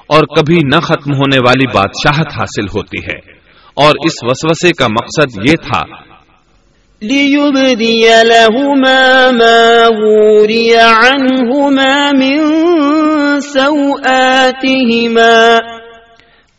اور 0.06 0.20
کبھی 0.20 0.58
نہ 0.74 0.80
ختم 0.80 0.94
ہونے 0.94 1.38
والی 1.38 1.64
بادشاہت 1.74 2.26
حاصل 2.26 2.66
ہوتی 2.74 2.98
ہے۔ 2.98 3.18
اور 3.74 3.94
اس 4.04 4.12
وسوسے 4.22 4.72
کا 4.72 4.86
مقصد 4.86 5.50
یہ 5.50 5.56
تھا۔ 5.56 5.82
لِيُبْدِيَ 7.02 8.24
لَهُمَا 8.24 9.30
مَا 9.30 9.88
غُورِيَ 9.88 10.78
عَنْهُمَا 10.78 12.10
مِن 12.18 12.36
سَوْآتِهِمَا۔ 13.40 15.58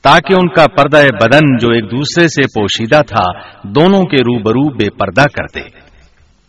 تاکہ 0.01 0.33
ان 0.33 0.47
کا 0.49 0.65
پردہ 0.67 0.97
بدن 0.97 1.57
جو 1.57 1.69
ایک 1.69 1.91
دوسرے 1.91 2.27
سے 2.27 2.41
پوشیدہ 2.41 3.01
تھا، 3.07 3.39
دونوں 3.63 4.03
کے 4.03 4.17
روبرو 4.17 4.69
بے 4.69 4.89
پردہ 4.89 5.21
کر 5.21 5.59
دے۔ 5.59 5.87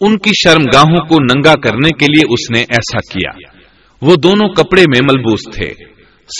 ان 0.01 0.19
کی 0.19 0.31
شرم 0.43 0.63
گاہوں 0.75 1.07
کو 1.07 1.15
ننگا 1.15 1.55
کرنے 1.55 1.89
کے 1.89 2.07
لیے 2.07 2.33
اس 2.33 2.51
نے 2.51 2.61
ایسا 2.61 2.99
کیا۔ 2.99 3.31
وہ 4.03 4.17
دونوں 4.23 4.49
کپڑے 4.49 4.81
میں 4.81 5.01
ملبوس 5.03 5.41
تھے۔ 5.55 5.71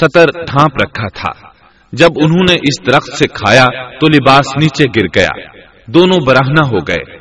سطر 0.01 0.27
ڈھانپ 0.27 0.77
رکھا 0.85 1.09
تھا۔ 1.09 1.49
جب 1.93 2.09
انہوں 2.25 2.45
نے 2.51 2.55
اس 2.55 2.87
درخت 2.87 3.19
سے 3.19 3.27
کھایا 3.27 3.65
تو 3.99 4.07
لباس 4.07 4.47
نیچے 4.57 4.85
گر 4.85 5.07
گیا۔ 5.17 5.61
دونوں 5.87 6.27
براہنا 6.27 6.69
ہو 6.69 6.77
گئے۔ 6.77 7.17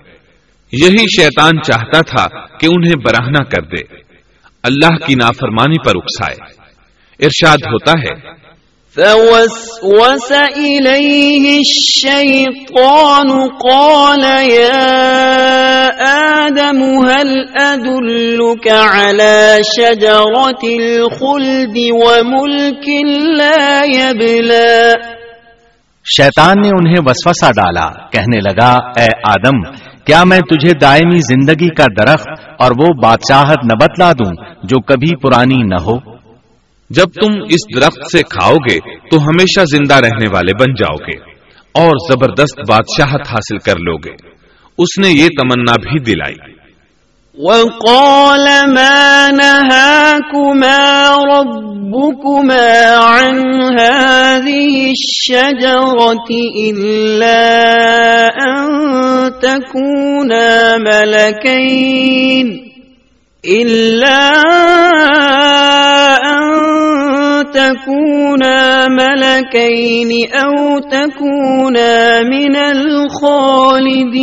یہی 0.71 1.21
شیطان 1.21 1.61
چاہتا 1.61 1.99
تھا 1.99 2.45
کہ 2.57 2.65
انہیں 2.65 3.03
براہنا 3.05 3.43
کر 3.43 3.61
دے۔ 3.61 3.95
اللہ 4.63 5.05
کی 5.05 5.15
نافرمانی 5.15 5.83
پر 5.85 5.91
اکسائے۔ 5.95 6.67
ارشاد 7.25 7.57
ہوتا 7.65 7.91
ہے 7.91 8.46
فوسوس 8.97 10.31
إليه 10.31 11.59
الشيطان 11.59 13.29
قال 13.69 14.23
يا 14.23 14.87
آدم 16.47 17.09
هل 17.09 17.29
أدلك 17.57 18.67
على 18.67 19.57
شجرة 19.77 20.63
الخلد 20.79 21.77
وملك 21.77 22.87
لا 23.37 23.85
يبلى؟ 23.85 24.93
شیطان 26.05 26.61
نے 26.61 26.69
انہیں 26.69 27.05
وسوسہ 27.05 27.51
ڈالا، 27.51 27.87
کہنے 28.11 28.39
لگا، 28.39 28.73
اے 28.97 29.07
آدم، 29.23 29.63
کیا 30.05 30.23
میں 30.23 30.39
تجھے 30.39 30.73
دائمی 30.81 31.17
زندگی 31.17 31.69
کا 31.69 31.85
درخت 32.01 32.27
اور 32.59 32.71
وہ 32.71 32.93
بادشاہت 33.01 33.65
نہ 33.65 33.77
بتلا 33.81 34.11
دوں 34.11 34.31
جو 34.63 34.81
کبھی 34.81 35.15
پرانی 35.15 35.63
نہ 35.63 35.81
ہو؟ 35.85 36.16
جب 36.89 37.05
تم 37.05 37.31
اس 37.49 37.81
درخت 37.81 38.11
سے 38.11 38.23
کھاؤ 38.23 38.55
گے 38.55 38.79
تو 39.11 39.17
ہمیشہ 39.17 39.61
زندہ 39.71 39.93
رہنے 39.93 40.29
والے 40.33 40.53
بن 40.53 40.73
جاؤ 40.73 40.95
گے 40.95 41.17
اور 41.71 41.91
زبردست 42.11 42.59
بادشاہت 42.69 43.21
حاصل 43.29 43.57
کر 43.57 43.75
لو 43.79 43.97
گے 43.97 44.11
اس 44.77 44.99
نے 44.99 45.09
یہ 45.09 45.27
تمنا 45.27 45.75
بھی 45.81 45.99
دلائی۔ 45.99 46.57
وقال 47.39 48.47
ما 48.73 49.27
نهاكما 49.31 50.79
ربكما 51.37 52.89
عن 52.97 53.37
هذه 53.79 54.91
الشجرة 54.91 56.29
إلا 56.69 57.41
أن 58.27 58.65
تكونا 59.41 60.77
ملكين 60.77 62.47
إلا 62.47 62.61
أن 62.61 62.66
تكونا 67.53 68.87
ملكين 68.87 70.11
أو 70.35 70.79
تكونا 70.79 72.21
من 72.23 72.55
الخالدين 72.55 74.17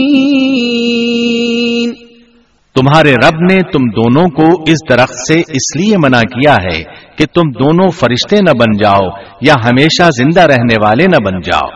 تمہارے 2.76 3.12
رب 3.14 3.36
نے 3.52 3.58
تم 3.72 3.82
دونوں 3.84 4.28
کو 4.28 4.46
اس 4.66 4.80
درخت 4.90 5.14
سے 5.28 5.38
اس 5.38 5.66
لیے 5.76 5.96
منع 5.96 6.20
کیا 6.20 6.54
ہے 6.54 6.82
کہ 7.16 7.24
تم 7.34 7.50
دونوں 7.50 7.90
فرشتے 7.90 8.36
نہ 8.36 8.52
بن 8.52 8.70
جاؤ 8.82 9.06
یا 9.40 9.54
ہمیشہ 9.64 10.10
زندہ 10.10 10.40
رہنے 10.40 10.76
والے 10.82 11.04
نہ 11.04 11.18
بن 11.24 11.40
جاؤ۔ 11.40 11.68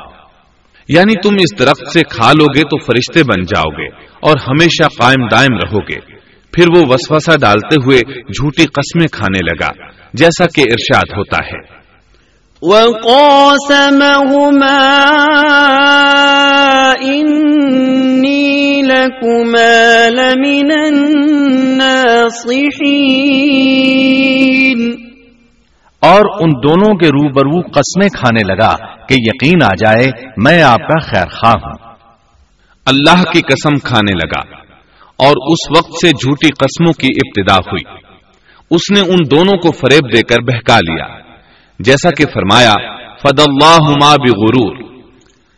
یعنی 0.88 1.14
تم 1.22 1.34
اس 1.34 1.58
درخت 1.58 1.92
سے 1.92 2.00
کھا 2.02 2.32
لو 2.32 2.44
گے 2.44 2.62
تو 2.62 2.78
فرشتے 2.84 3.22
بن 3.22 3.42
جاؤ 3.42 3.70
گے 3.70 3.86
اور 4.20 4.36
ہمیشہ 4.48 4.88
قائم 5.00 5.26
دائم 5.26 5.54
رہو 5.56 5.80
گے 5.80 6.17
پھر 6.52 6.64
وہ 6.76 6.82
وسوسہ 6.88 7.38
ڈالتے 7.40 7.74
ہوئے 7.84 7.98
جھوٹی 8.20 8.64
قسمیں 8.64 9.08
کھانے 9.12 9.38
لگا 9.38 9.88
جیسا 10.14 10.46
کہ 10.46 10.60
ارشاد 10.60 11.16
ہوتا 11.16 11.36
ہے۔ 11.36 11.78
إني 17.00 18.82
لكما 18.82 20.08
لمن 20.08 20.70
الناصحين۔ 20.70 22.28
اور 26.00 26.20
ان 26.20 26.50
دونوں 26.62 26.96
کے 26.96 27.06
روبرو 27.06 27.60
قسمیں 27.60 28.08
کھانے 28.08 28.44
لگا 28.44 28.76
کہ 29.06 29.14
یقین 29.18 29.62
آ 29.62 29.74
جائے 29.74 30.10
میں 30.36 30.62
آپ 30.62 30.78
کا 30.78 31.00
خیر 31.00 31.28
خواہ 31.28 31.54
ہوں۔ 31.64 31.92
اللہ 32.86 33.22
کی 33.22 33.40
قسم 33.40 33.74
کھانے 33.74 34.12
لگا۔ 34.12 34.57
اور 35.18 35.52
اس 35.52 35.78
وقت 35.78 35.90
سے 36.00 36.10
جھوٹی 36.10 36.48
قسموں 36.48 36.92
کی 36.92 37.06
ابتدا 37.06 37.56
ہوئی۔ 37.56 38.08
اس 38.70 38.90
نے 38.92 39.00
ان 39.00 39.18
دونوں 39.30 39.58
کو 39.58 39.70
فریب 39.70 40.16
دے 40.16 40.22
کر 40.22 40.42
بہکا 40.42 40.78
لیا۔ 40.78 41.18
جیسا 41.78 42.10
کہ 42.10 42.24
فرمایا 42.34 42.72
فد 43.22 43.40
اللہ 43.40 44.14
بغرور۔ 44.16 44.76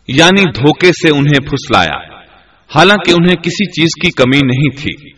یعنی 0.09 0.43
دھوکے 0.43 0.87
سے 0.87 1.09
انہیں 1.09 1.41
پھسلایا۔ 1.41 2.15
حالانکہ 2.75 3.11
انہیں 3.11 3.37
کسی 3.37 3.65
چیز 3.65 3.89
کی 4.03 4.11
کمی 4.11 4.47
نہیں 4.47 4.77
تھی۔ 4.77 5.11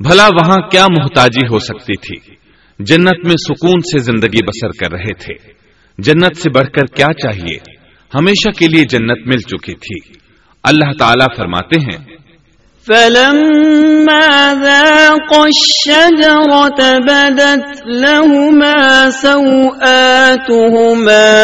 بھلا 0.00 0.26
وہاں 0.26 0.68
کیا 0.68 0.86
محتاجی 0.98 1.46
ہو 1.46 1.58
سکتی 1.58 1.96
تھی؟ 1.96 2.34
جنت 2.78 3.26
میں 3.26 3.36
سکون 3.48 3.80
سے 3.80 3.98
زندگی 3.98 4.44
بسر 4.44 4.68
کر 4.68 4.92
رہے 4.92 5.14
تھے۔ 5.14 5.52
جنت 5.98 6.36
سے 6.36 6.50
بڑھ 6.50 6.68
کر 6.68 6.86
کیا 6.86 7.06
چاہیے؟ 7.06 7.58
ہمیشہ 8.14 8.50
کے 8.58 8.66
لیے 8.66 8.84
جنت 8.84 9.26
مل 9.26 9.38
چکی 9.38 9.74
تھی۔ 9.74 10.12
اللہ 10.62 10.92
تعالی 10.98 11.34
فرماتے 11.36 11.80
ہیں 11.80 12.17
فلما 12.88 14.52
ذاق 14.64 15.36
الشجرة 15.38 16.98
بدت 16.98 17.86
لهما 17.86 19.10
سوآتهما 19.10 20.02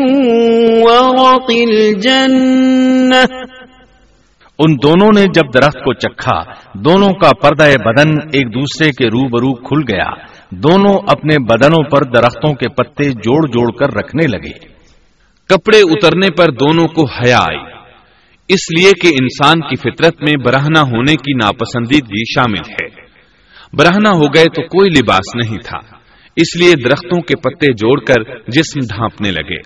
ورق 0.83 1.51
الجنة. 1.67 3.25
ان 4.59 4.75
دونوں 4.83 5.09
نے 5.15 5.21
جب 5.21 5.53
درخت 5.53 5.77
کو 5.83 5.93
چکھا، 5.93 6.43
دونوں 6.73 7.09
کا 7.09 7.29
پردہ 7.41 7.63
بدن 7.63 8.09
ایک 8.33 8.55
دوسرے 8.55 8.91
کے 8.91 9.07
روبرو 9.07 9.53
کھل 9.53 9.95
گیا۔ 9.95 10.09
دونوں 10.51 10.99
اپنے 11.07 11.39
بدنوں 11.39 11.83
پر 11.83 12.03
درختوں 12.03 12.53
کے 12.53 12.69
پتے 12.69 13.03
جوڑ 13.03 13.47
جوڑ 13.47 13.71
کر 13.71 13.97
رکھنے 13.97 14.27
لگے۔ 14.27 14.70
کپڑے 15.51 15.79
اترنے 15.79 16.27
پر 16.37 16.51
دونوں 16.51 16.87
کو 16.87 17.05
حیا 17.05 17.37
آئی۔ 17.37 17.71
اس 18.47 18.79
لیے 18.79 18.91
کہ 19.01 19.07
انسان 19.07 19.59
کی 19.61 19.75
فطرت 19.75 20.21
میں 20.21 20.43
برہنا 20.45 20.81
ہونے 20.81 21.15
کی 21.15 21.33
ناپسندیدگی 21.33 22.33
شامل 22.35 22.71
ہے۔ 22.71 23.01
برہنا 23.73 24.09
ہو 24.09 24.23
گئے 24.23 24.43
تو 24.43 24.67
کوئی 24.67 24.89
لباس 24.89 25.35
نہیں 25.35 25.57
تھا۔ 25.65 25.77
اس 26.35 26.61
لیے 26.61 26.73
درختوں 26.83 27.21
کے 27.21 27.35
پتے 27.35 27.73
جوڑ 27.73 27.99
کر 27.99 28.37
جسم 28.47 28.79
ڈھانپنے 28.95 29.31
لگے۔ 29.31 29.59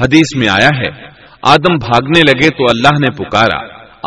حدیث 0.00 0.36
میں 0.36 0.48
آیا 0.48 0.68
ہے، 0.68 1.08
آدم 1.42 1.76
بھاگنے 1.76 2.20
لگے 2.20 2.48
تو 2.48 2.64
اللہ 2.64 2.88
نے 2.88 3.24
پکارا۔ 3.24 3.60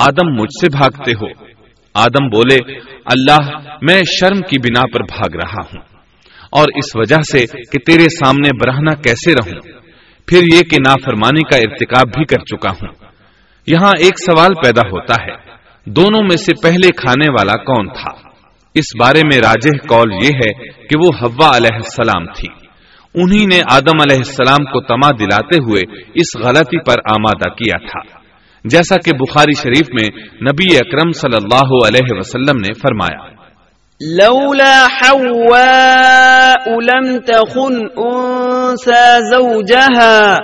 آدم 0.06 0.30
مجھ 0.30 0.62
سے 0.62 0.78
بھاگتے 0.78 1.12
ہو۔ 1.12 1.28
آدم 1.94 2.28
بولے، 2.28 2.74
اللہ، 3.06 3.58
میں 3.82 4.02
شرم 4.20 4.42
کی 4.42 4.60
بنا 4.60 4.88
پر 4.94 5.00
بھاگ 5.04 5.36
رہا 5.36 5.66
ہوں۔ 5.66 5.98
اور 6.52 6.66
اس 6.76 6.86
وجہ 6.96 7.22
سے 7.32 7.40
کہ 7.72 7.80
تیرے 7.80 8.04
سامنے 8.04 8.50
برہنا 8.64 8.94
کیسے 8.94 9.34
رہوں؟ 9.34 9.77
پھر 10.28 10.38
یہ 10.38 10.62
کہ 10.62 10.78
نافرمانی 10.88 11.42
کا 11.44 11.58
ارتکاب 11.58 12.08
بھی 12.08 12.26
کر 12.26 12.38
چکا 12.38 12.70
ہوں۔ 12.70 12.94
یہاں 13.68 13.92
ایک 14.00 14.20
سوال 14.20 14.54
پیدا 14.54 14.82
ہوتا 14.82 15.14
ہے، 15.24 15.36
دونوں 15.86 16.24
میں 16.24 16.38
سے 16.38 16.52
پہلے 16.64 16.92
کھانے 16.92 17.32
والا 17.32 17.64
کون 17.64 17.88
تھا؟ 17.88 18.30
اس 18.74 18.96
بارے 19.00 19.22
میں 19.26 19.38
راجہ 19.38 19.88
کال 19.88 20.12
یہ 20.12 20.30
ہے 20.30 20.68
کہ 20.88 20.98
وہ 21.00 21.10
ہوا 21.22 21.58
علیہ 21.58 21.76
السلام 21.76 22.26
تھی۔ 22.26 22.68
انہی 23.14 23.46
نے 23.46 23.62
آدم 23.72 24.02
علیہ 24.02 24.18
السلام 24.18 24.66
کو 24.66 24.82
تما 24.82 25.12
دلاتے 25.20 25.56
ہوئے 25.56 25.82
اس 26.14 26.46
غلطی 26.46 26.80
پر 26.80 26.96
آمادہ 27.12 27.50
کیا 27.50 27.78
تھا۔ 27.78 28.20
جیسا 28.66 28.96
کہ 29.06 29.12
بخاری 29.14 29.54
شریف 29.58 29.88
میں 29.90 30.26
نبی 30.52 30.78
اکرم 30.78 31.12
صلی 31.12 31.38
اللہ 31.44 31.88
علیہ 31.88 32.18
وسلم 32.18 32.60
نے 32.60 32.74
فرمایا۔ 32.74 33.37
لولا 34.02 34.88
حواء 35.02 36.70
لم 36.70 37.18
تخن 37.20 37.88
انسا 37.98 39.18
زوجها. 39.20 40.36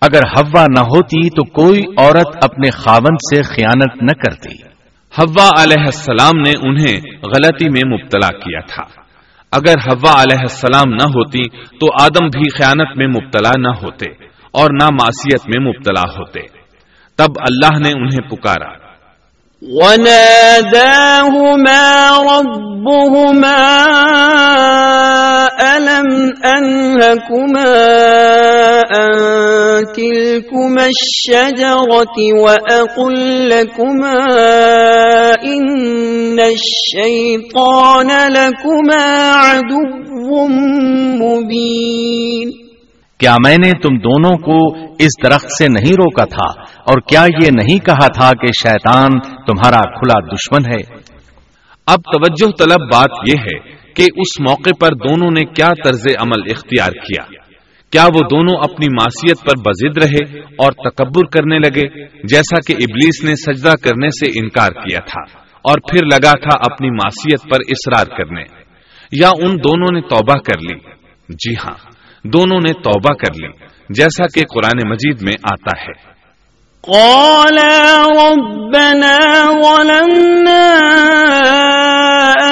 اگر 0.00 0.20
ہوا 0.22 0.64
نہ 0.64 0.80
ہوتی 0.80 1.30
تو 1.30 1.44
کوئی 1.44 1.84
عورت 1.98 2.44
اپنے 2.44 2.70
خاون 2.70 3.16
سے 3.16 3.42
خیانت 3.42 4.02
نہ 4.02 4.12
کرتی۔ 4.12 4.62
ہوا 5.18 5.62
علیہ 5.62 5.82
السلام 5.86 6.40
نے 6.40 6.50
انہیں 6.50 7.00
غلطی 7.22 7.68
میں 7.68 7.98
مبتلا 7.98 8.32
کیا 8.38 8.60
تھا۔ 8.60 9.00
اگر 9.52 9.74
ہوا 9.92 10.22
علیہ 10.22 10.38
السلام 10.40 10.88
نہ 10.88 11.06
ہوتی 11.06 11.48
تو 11.48 12.02
آدم 12.02 12.26
بھی 12.26 12.50
خیانت 12.50 12.96
میں 12.96 13.06
مبتلا 13.06 13.50
نہ 13.58 13.68
ہوتے 13.68 14.10
اور 14.50 14.70
نہ 14.82 14.88
معصیت 14.90 15.40
میں 15.48 15.66
مبتلا 15.66 16.10
ہوتے۔ 16.18 16.40
تب 17.16 17.32
اللہ 17.38 17.78
نے 17.78 17.92
انہیں 17.92 18.30
پکارا۔ 18.30 18.79
وناداهما 19.62 21.42
ربهما 22.16 23.60
ألم 25.76 26.08
أنهكما 26.44 27.72
أن 28.80 29.12
تلكما 29.92 30.86
الشجرة 30.86 32.16
وأقل 32.40 33.48
لكما 33.48 34.24
إن 35.44 36.40
الشيطان 36.40 38.08
لكما 38.32 39.32
عدو 39.32 40.48
مبين 41.20 42.69
کیا 43.20 43.34
میں 43.46 43.56
نے 43.64 43.70
تم 43.70 43.96
دونوں 43.96 44.38
کو 44.38 44.58
اس 44.98 45.24
درخت 45.24 45.50
سے 45.58 45.66
نہیں 45.68 45.92
روکا 45.92 46.24
تھا؟ 46.24 46.62
اور 46.82 47.00
کیا 47.00 47.22
یہ 47.22 47.48
نہیں 47.52 47.78
کہا 47.78 48.06
تھا 48.06 48.30
کہ 48.32 48.46
شیطان 48.46 49.18
تمہارا 49.20 49.80
کھلا 49.90 50.34
دشمن 50.34 50.72
ہے؟ 50.72 51.00
اب 51.86 52.00
توجہ 52.12 52.50
طلب 52.58 52.80
بات 52.92 53.28
یہ 53.28 53.40
ہے 53.40 53.58
کہ 53.94 54.02
اس 54.02 54.40
موقع 54.40 54.70
پر 54.80 54.88
دونوں 54.88 55.30
نے 55.30 55.44
کیا 55.44 55.68
طرز 55.84 56.06
عمل 56.18 56.42
اختیار 56.50 56.90
کیا؟ 56.90 57.24
کیا 57.92 58.04
وہ 58.04 58.20
دونوں 58.30 58.56
اپنی 58.60 58.88
معصیت 58.88 59.40
پر 59.40 59.60
بزد 59.60 59.98
رہے 59.98 60.40
اور 60.40 60.72
تکبر 60.72 61.26
کرنے 61.26 61.58
لگے 61.58 62.04
جیسا 62.22 62.60
کہ 62.66 62.72
ابلیس 62.72 63.24
نے 63.24 63.34
سجدہ 63.34 63.72
کرنے 63.82 64.08
سے 64.08 64.40
انکار 64.40 64.68
کیا 64.68 64.98
تھا 64.98 65.22
اور 65.64 65.78
پھر 65.78 66.04
لگا 66.04 66.32
تھا 66.32 66.72
اپنی 66.72 66.90
معصیت 66.90 67.50
پر 67.50 67.58
اصرار 67.68 68.16
کرنے؟ 68.18 68.42
یا 69.12 69.28
ان 69.28 69.56
دونوں 69.56 69.88
نے 69.92 70.00
توبہ 70.00 70.34
کر 70.34 70.58
لی؟ 70.60 70.78
جی 71.28 71.54
ہاں۔ 71.54 71.89
دونوں 72.24 72.60
نے 72.60 72.72
توبہ 72.72 73.12
کر 73.12 73.32
لی 73.32 73.48
جیسا 73.88 74.24
کہ 74.34 74.44
قرآن 74.54 74.88
مجید 74.88 75.22
میں 75.22 75.32
آتا 75.42 75.80
ہے۔ 75.80 75.92
قالا 76.82 78.04
ربنا 78.04 79.50
ظلمنا 79.62 80.70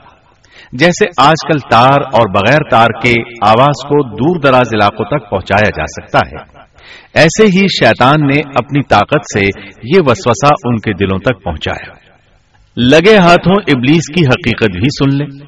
جیسے 0.72 1.04
آج 1.18 1.48
کل 1.48 1.58
تار 1.58 2.00
اور 2.12 2.30
بغیر 2.30 2.58
تار 2.70 2.88
کے 3.02 3.12
آواز 3.46 3.82
کو 3.82 4.08
دور 4.08 4.40
دراز 4.40 4.74
علاقوں 4.74 5.04
تک 5.04 5.30
پہنچایا 5.30 5.70
جا 5.76 5.86
سکتا 5.86 6.18
ہے۔ 6.18 6.64
ایسے 7.14 7.46
ہی 7.46 7.66
شیطان 7.66 8.26
نے 8.26 8.38
اپنی 8.38 8.82
طاقت 8.82 9.38
سے 9.38 9.46
یہ 9.82 10.00
وسوسہ 10.06 10.52
ان 10.64 10.76
کے 10.76 10.92
دلوں 10.92 11.18
تک 11.18 11.44
پہنچایا۔ 11.44 11.92
لگے 12.76 13.16
ہاتھوں 13.16 13.76
ابلیس 13.76 14.14
کی 14.14 14.26
حقیقت 14.26 14.70
بھی 14.76 14.84
سن 14.84 15.16
لیں۔ 15.16 15.46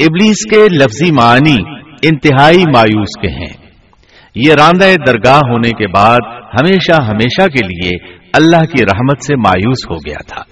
ابلیس 0.00 0.44
کے 0.50 0.68
لفظی 0.68 1.10
معنی 1.10 1.56
انتہائی 2.02 2.58
مایوس 2.58 3.20
کے 3.22 3.28
ہیں۔ 3.28 3.70
یہ 4.34 4.54
راندہ 4.54 4.84
درگاہ 5.06 5.36
ہونے 5.36 5.70
کے 5.70 5.86
بعد 5.88 6.18
ہمیشہ 6.60 7.02
ہمیشہ 7.02 7.46
کے 7.46 7.66
لیے 7.66 8.14
اللہ 8.32 8.64
کی 8.64 8.82
رحمت 8.82 9.24
سے 9.24 9.36
مایوس 9.36 9.90
ہو 9.90 9.96
گیا 9.96 10.22
تھا۔ 10.28 10.42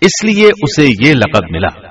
اس 0.00 0.24
لیے 0.24 0.46
اسے 0.46 1.08
یہ 1.08 1.14
لقب 1.14 1.44
ملا۔ 1.50 1.88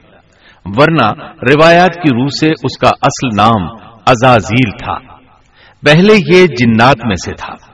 ورنہ 0.66 1.22
روایات 1.24 1.94
کی 1.94 2.10
روح 2.14 2.28
سے 2.40 2.48
اس 2.64 2.78
کا 2.78 2.90
اصل 2.90 3.28
نام 3.38 3.68
ازازیل 4.06 4.72
تھا۔ 4.72 5.18
پہلے 5.86 6.14
یہ 6.14 6.48
جنات 6.48 6.98
میں 7.06 7.16
سے 7.26 7.32
تھا۔ 7.34 7.66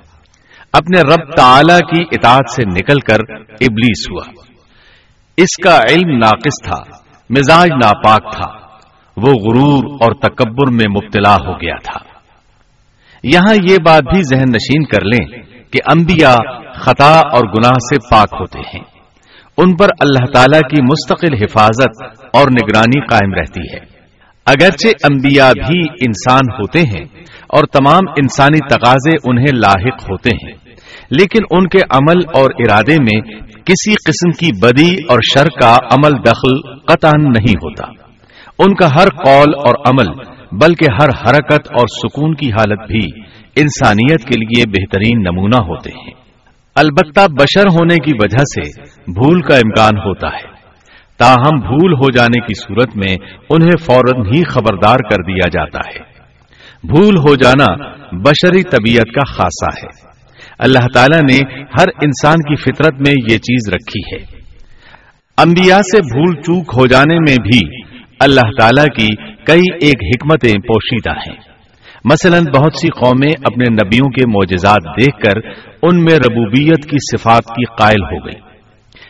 اپنے 0.74 1.02
رب 1.02 1.32
تعالی 1.38 1.80
کی 1.80 2.04
اطاعت 2.12 2.52
سے 2.56 2.70
نکل 2.70 3.00
کر 3.00 3.20
ابلیس 3.40 4.10
ہوا۔ 4.12 4.32
اس 5.38 5.64
کا 5.64 5.80
علم 5.90 6.18
ناقص 6.18 6.64
تھا، 6.64 6.98
مزاج 7.30 7.70
ناپاک 7.72 8.36
تھا۔ 8.36 8.52
وہ 9.18 9.32
غرور 9.32 9.84
اور 9.84 10.12
تکبر 10.12 10.72
میں 10.72 10.86
مبتلا 10.90 11.36
ہو 11.36 11.54
گیا 11.54 11.76
تھا۔ 11.84 12.00
یہاں 13.24 13.56
یہ 13.70 13.78
بات 13.86 14.04
بھی 14.04 14.24
ذہن 14.24 14.50
نشین 14.50 14.84
کر 14.84 15.06
لیں 15.06 15.44
کہ 15.72 15.80
انبیاء 15.86 16.36
خطا 16.74 17.20
اور 17.20 17.48
گناہ 17.48 17.72
سے 17.72 18.10
پاک 18.12 18.28
ہوتے 18.40 18.60
ہیں۔ 18.60 18.84
ان 19.58 19.76
پر 19.76 19.88
اللہ 20.00 20.26
تعالی 20.34 20.60
کی 20.60 20.82
مستقل 20.82 21.34
حفاظت 21.34 22.14
اور 22.34 22.48
نگرانی 22.52 23.06
قائم 23.06 23.34
رہتی 23.34 23.62
ہے۔ 23.62 23.80
اگرچہ 24.46 24.88
انبیاء 24.88 25.52
بھی 25.52 25.80
انسان 25.90 26.52
ہوتے 26.60 26.80
ہیں 26.80 27.06
اور 27.48 27.64
تمام 27.64 28.02
انسانی 28.10 28.68
تقاضے 28.70 29.16
انہیں 29.24 29.56
لاحق 29.56 30.12
ہوتے 30.12 30.30
ہیں۔ 30.36 30.63
لیکن 31.10 31.44
ان 31.52 31.68
کے 31.68 31.80
عمل 31.90 32.20
اور 32.34 32.50
ارادے 32.60 32.96
میں 32.96 33.22
کسی 33.66 33.92
قسم 33.92 34.32
کی 34.32 34.60
بدی 34.62 34.96
اور 35.10 35.20
شر 35.34 35.48
کا 35.62 35.78
عمل 35.92 36.12
دخل 36.26 36.78
قطع 36.78 37.12
نہیں 37.18 37.54
ہوتا۔ 37.54 37.88
ان 38.60 38.76
کا 38.76 38.88
ہر 38.88 39.08
قول 39.10 39.54
اور 39.66 39.74
عمل، 39.86 40.08
بلکہ 40.52 40.86
ہر 40.92 41.08
حرکت 41.08 41.72
اور 41.72 41.88
سکون 41.88 42.36
کی 42.36 42.52
حالت 42.52 42.92
بھی 42.92 43.22
انسانیت 43.56 44.24
کے 44.24 44.40
لیے 44.40 44.64
بہترین 44.68 45.22
نمونہ 45.22 45.62
ہوتے 45.62 45.90
ہیں۔ 45.90 46.14
البتہ 46.76 47.20
بشر 47.32 47.68
ہونے 47.68 47.96
کی 47.96 48.12
وجہ 48.22 48.38
سے 48.38 48.82
بھول 49.12 49.42
کا 49.42 49.56
امکان 49.56 49.98
ہوتا 49.98 50.28
ہے۔ 50.28 50.54
تاہم 51.18 51.60
بھول 51.60 51.94
ہو 51.94 52.12
جانے 52.12 52.40
کی 52.40 52.54
صورت 52.54 52.98
میں 52.98 53.16
انہیں 53.50 53.86
فوراً 53.86 54.26
ہی 54.26 54.44
خبردار 54.44 54.96
کر 54.96 55.24
دیا 55.24 55.48
جاتا 55.48 55.80
ہے۔ 55.90 56.00
بھول 56.84 57.18
ہو 57.18 57.36
جانا 57.36 57.90
بشری 58.12 58.64
طبیعت 58.64 59.14
کا 59.16 59.34
خاصہ 59.34 59.86
ہے۔ 59.86 60.13
اللہ 60.60 60.88
تعالیٰ 60.94 61.22
نے 61.22 61.64
ہر 61.64 61.88
انسان 61.88 62.36
کی 62.36 62.56
فطرت 62.56 62.94
میں 62.94 63.14
یہ 63.32 63.38
چیز 63.38 63.74
رکھی 63.74 64.16
ہے۔ 64.16 64.44
انبیاء 65.38 65.78
سے 65.78 65.98
بھول 65.98 66.42
چوک 66.42 66.74
ہو 66.78 66.88
جانے 66.88 67.16
میں 67.16 67.36
بھی 67.44 67.60
اللہ 68.20 68.52
تعالیٰ 68.60 68.86
کی 68.86 69.16
کئی 69.46 69.62
ایک 69.82 70.04
حکمتیں 70.04 70.54
پوشیدہ 70.54 71.12
ہیں۔ 71.12 71.54
مثلا 72.06 72.38
بہت 72.40 72.74
سی 72.82 72.88
قومیں 72.88 73.32
اپنے 73.46 73.66
نبیوں 73.70 74.10
کے 74.10 74.28
معجزات 74.28 74.98
دیکھ 75.02 75.18
کر 75.18 75.50
ان 75.84 76.04
میں 76.04 76.16
ربوبیت 76.16 76.90
کی 76.90 76.98
صفات 76.98 77.44
کی 77.44 77.64
قائل 77.66 78.04
ہو 78.04 78.26
گئی 78.26 78.54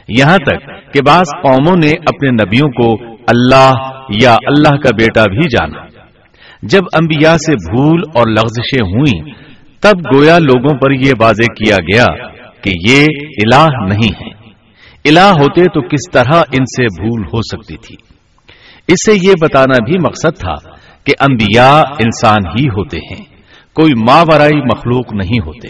یہاں 0.07 0.37
تک 0.37 0.93
کہ 0.93 1.01
بعض 1.07 1.23
قوموں 1.43 1.75
نے 1.83 1.91
اپنے 1.91 2.29
نبیوں 2.29 2.71
کو 2.71 3.13
اللہ 3.27 3.71
یا 4.09 4.33
اللہ 4.33 4.69
کا 4.69 4.89
بیٹا 4.99 5.23
بھی 5.23 5.41
جانا۔ 5.41 5.85
جب 6.61 6.81
انبیاء 6.93 7.35
سے 7.35 7.55
بھول 7.55 8.01
اور 8.15 8.27
لغزشیں 8.27 8.85
ہوئیں 8.85 9.42
تب 9.83 10.15
گویا 10.15 10.37
لوگوں 10.37 10.77
پر 10.77 10.91
یہ 10.91 11.11
واضح 11.19 11.53
کیا 11.53 11.75
گیا 11.75 12.05
کہ 12.61 12.71
یہ 12.89 13.05
الہ 13.45 13.93
نہیں 13.93 14.25
ہے۔ 14.25 14.53
الہ 15.05 15.31
ہوتے 15.39 15.63
تو 15.63 15.81
کس 15.81 16.11
طرح 16.11 16.37
ان 16.37 16.65
سے 16.65 16.83
بھول 16.83 17.23
ہو 17.23 17.41
سکتی 17.41 17.77
تھی۔ 17.77 17.95
اس 18.87 19.05
سے 19.05 19.27
یہ 19.27 19.33
بتانا 19.41 19.83
بھی 19.83 19.97
مقصد 20.05 20.39
تھا 20.39 20.69
کہ 21.03 21.13
انبیاء 21.19 21.79
انسان 21.79 22.59
ہی 22.59 22.65
ہوتے 22.67 22.97
ہیں، 22.97 23.25
کوئی 23.73 23.91
ماورائی 24.07 24.57
مخلوق 24.57 25.13
نہیں 25.13 25.39
ہوتے۔ 25.45 25.67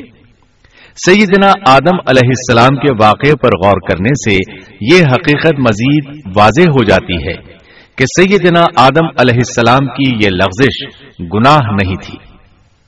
سیدنا 1.06 1.52
آدم 1.68 1.96
علیہ 2.08 2.28
السلام 2.28 2.76
کے 2.76 2.94
واقعے 3.04 3.36
پر 3.36 3.66
غور 3.66 3.80
کرنے 3.90 4.30
سے 4.30 4.54
یہ 4.82 5.04
حقیقت 5.04 5.60
مزید 5.60 6.22
واضح 6.36 6.62
ہو 6.62 6.84
جاتی 6.84 7.14
ہے 7.14 7.54
کہ 7.96 8.06
سیدنا 8.06 8.66
آدم 8.76 9.06
علیہ 9.06 9.36
السلام 9.36 9.88
کی 9.88 10.12
یہ 10.26 10.30
لغزش 10.30 10.84
گناہ 11.20 11.60
نہیں 11.84 11.96
تھی۔ 11.96 12.33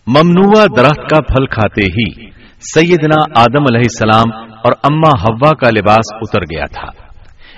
ممنوع 0.07 0.65
درخت 0.77 1.09
کا 1.09 1.21
پھل 1.21 1.45
کھاتے 1.45 1.81
ہی 1.81 2.29
سیدنا 2.59 3.41
آدم 3.41 3.63
علیہ 3.71 3.79
السلام 3.79 4.51
اور 4.63 4.71
اما 4.83 5.09
ہوا 5.21 5.49
کا 5.49 5.69
لباس 5.69 6.13
اتر 6.13 6.41
گیا 6.41 6.65
تھا۔ 6.65 7.03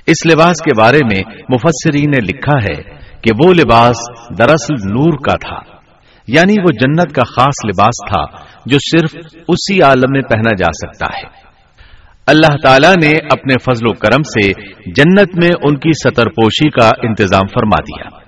اس 0.08 0.26
لباس 0.26 0.58
کے 0.58 0.82
بارے 0.82 0.98
میں 0.98 1.22
مفسرین 1.50 2.10
نے 2.10 2.26
لکھا 2.26 2.58
ہے 2.58 2.95
کہ 3.22 3.32
وہ 3.43 3.54
لباس 3.54 3.95
دراصل 4.39 4.74
نور 4.74 5.14
کا 5.14 5.34
تھا 5.34 5.78
یعنی 6.28 6.56
وہ 6.62 6.72
جنت 6.72 7.16
کا 7.16 7.24
خاص 7.24 7.66
لباس 7.66 8.10
تھا 8.10 8.43
جو 8.66 8.78
صرف 8.78 9.16
اسی 9.48 9.82
عالم 9.82 10.12
میں 10.12 10.22
پہنا 10.22 10.56
جا 10.58 10.72
سکتا 10.74 11.06
ہے۔ 11.06 11.48
اللہ 12.28 12.58
تعالی 12.64 13.08
نے 13.08 13.12
اپنے 13.32 13.56
فضل 13.58 13.88
و 13.88 13.93
کرم 13.93 14.24
سے 14.24 14.52
جنت 14.86 15.38
میں 15.38 15.50
ان 15.64 15.78
کی 15.78 15.91
سطر 15.91 16.26
پوشی 16.26 16.70
کا 16.70 16.89
انتظام 17.04 17.48
فرما 17.48 17.80
دیا۔ 17.80 18.27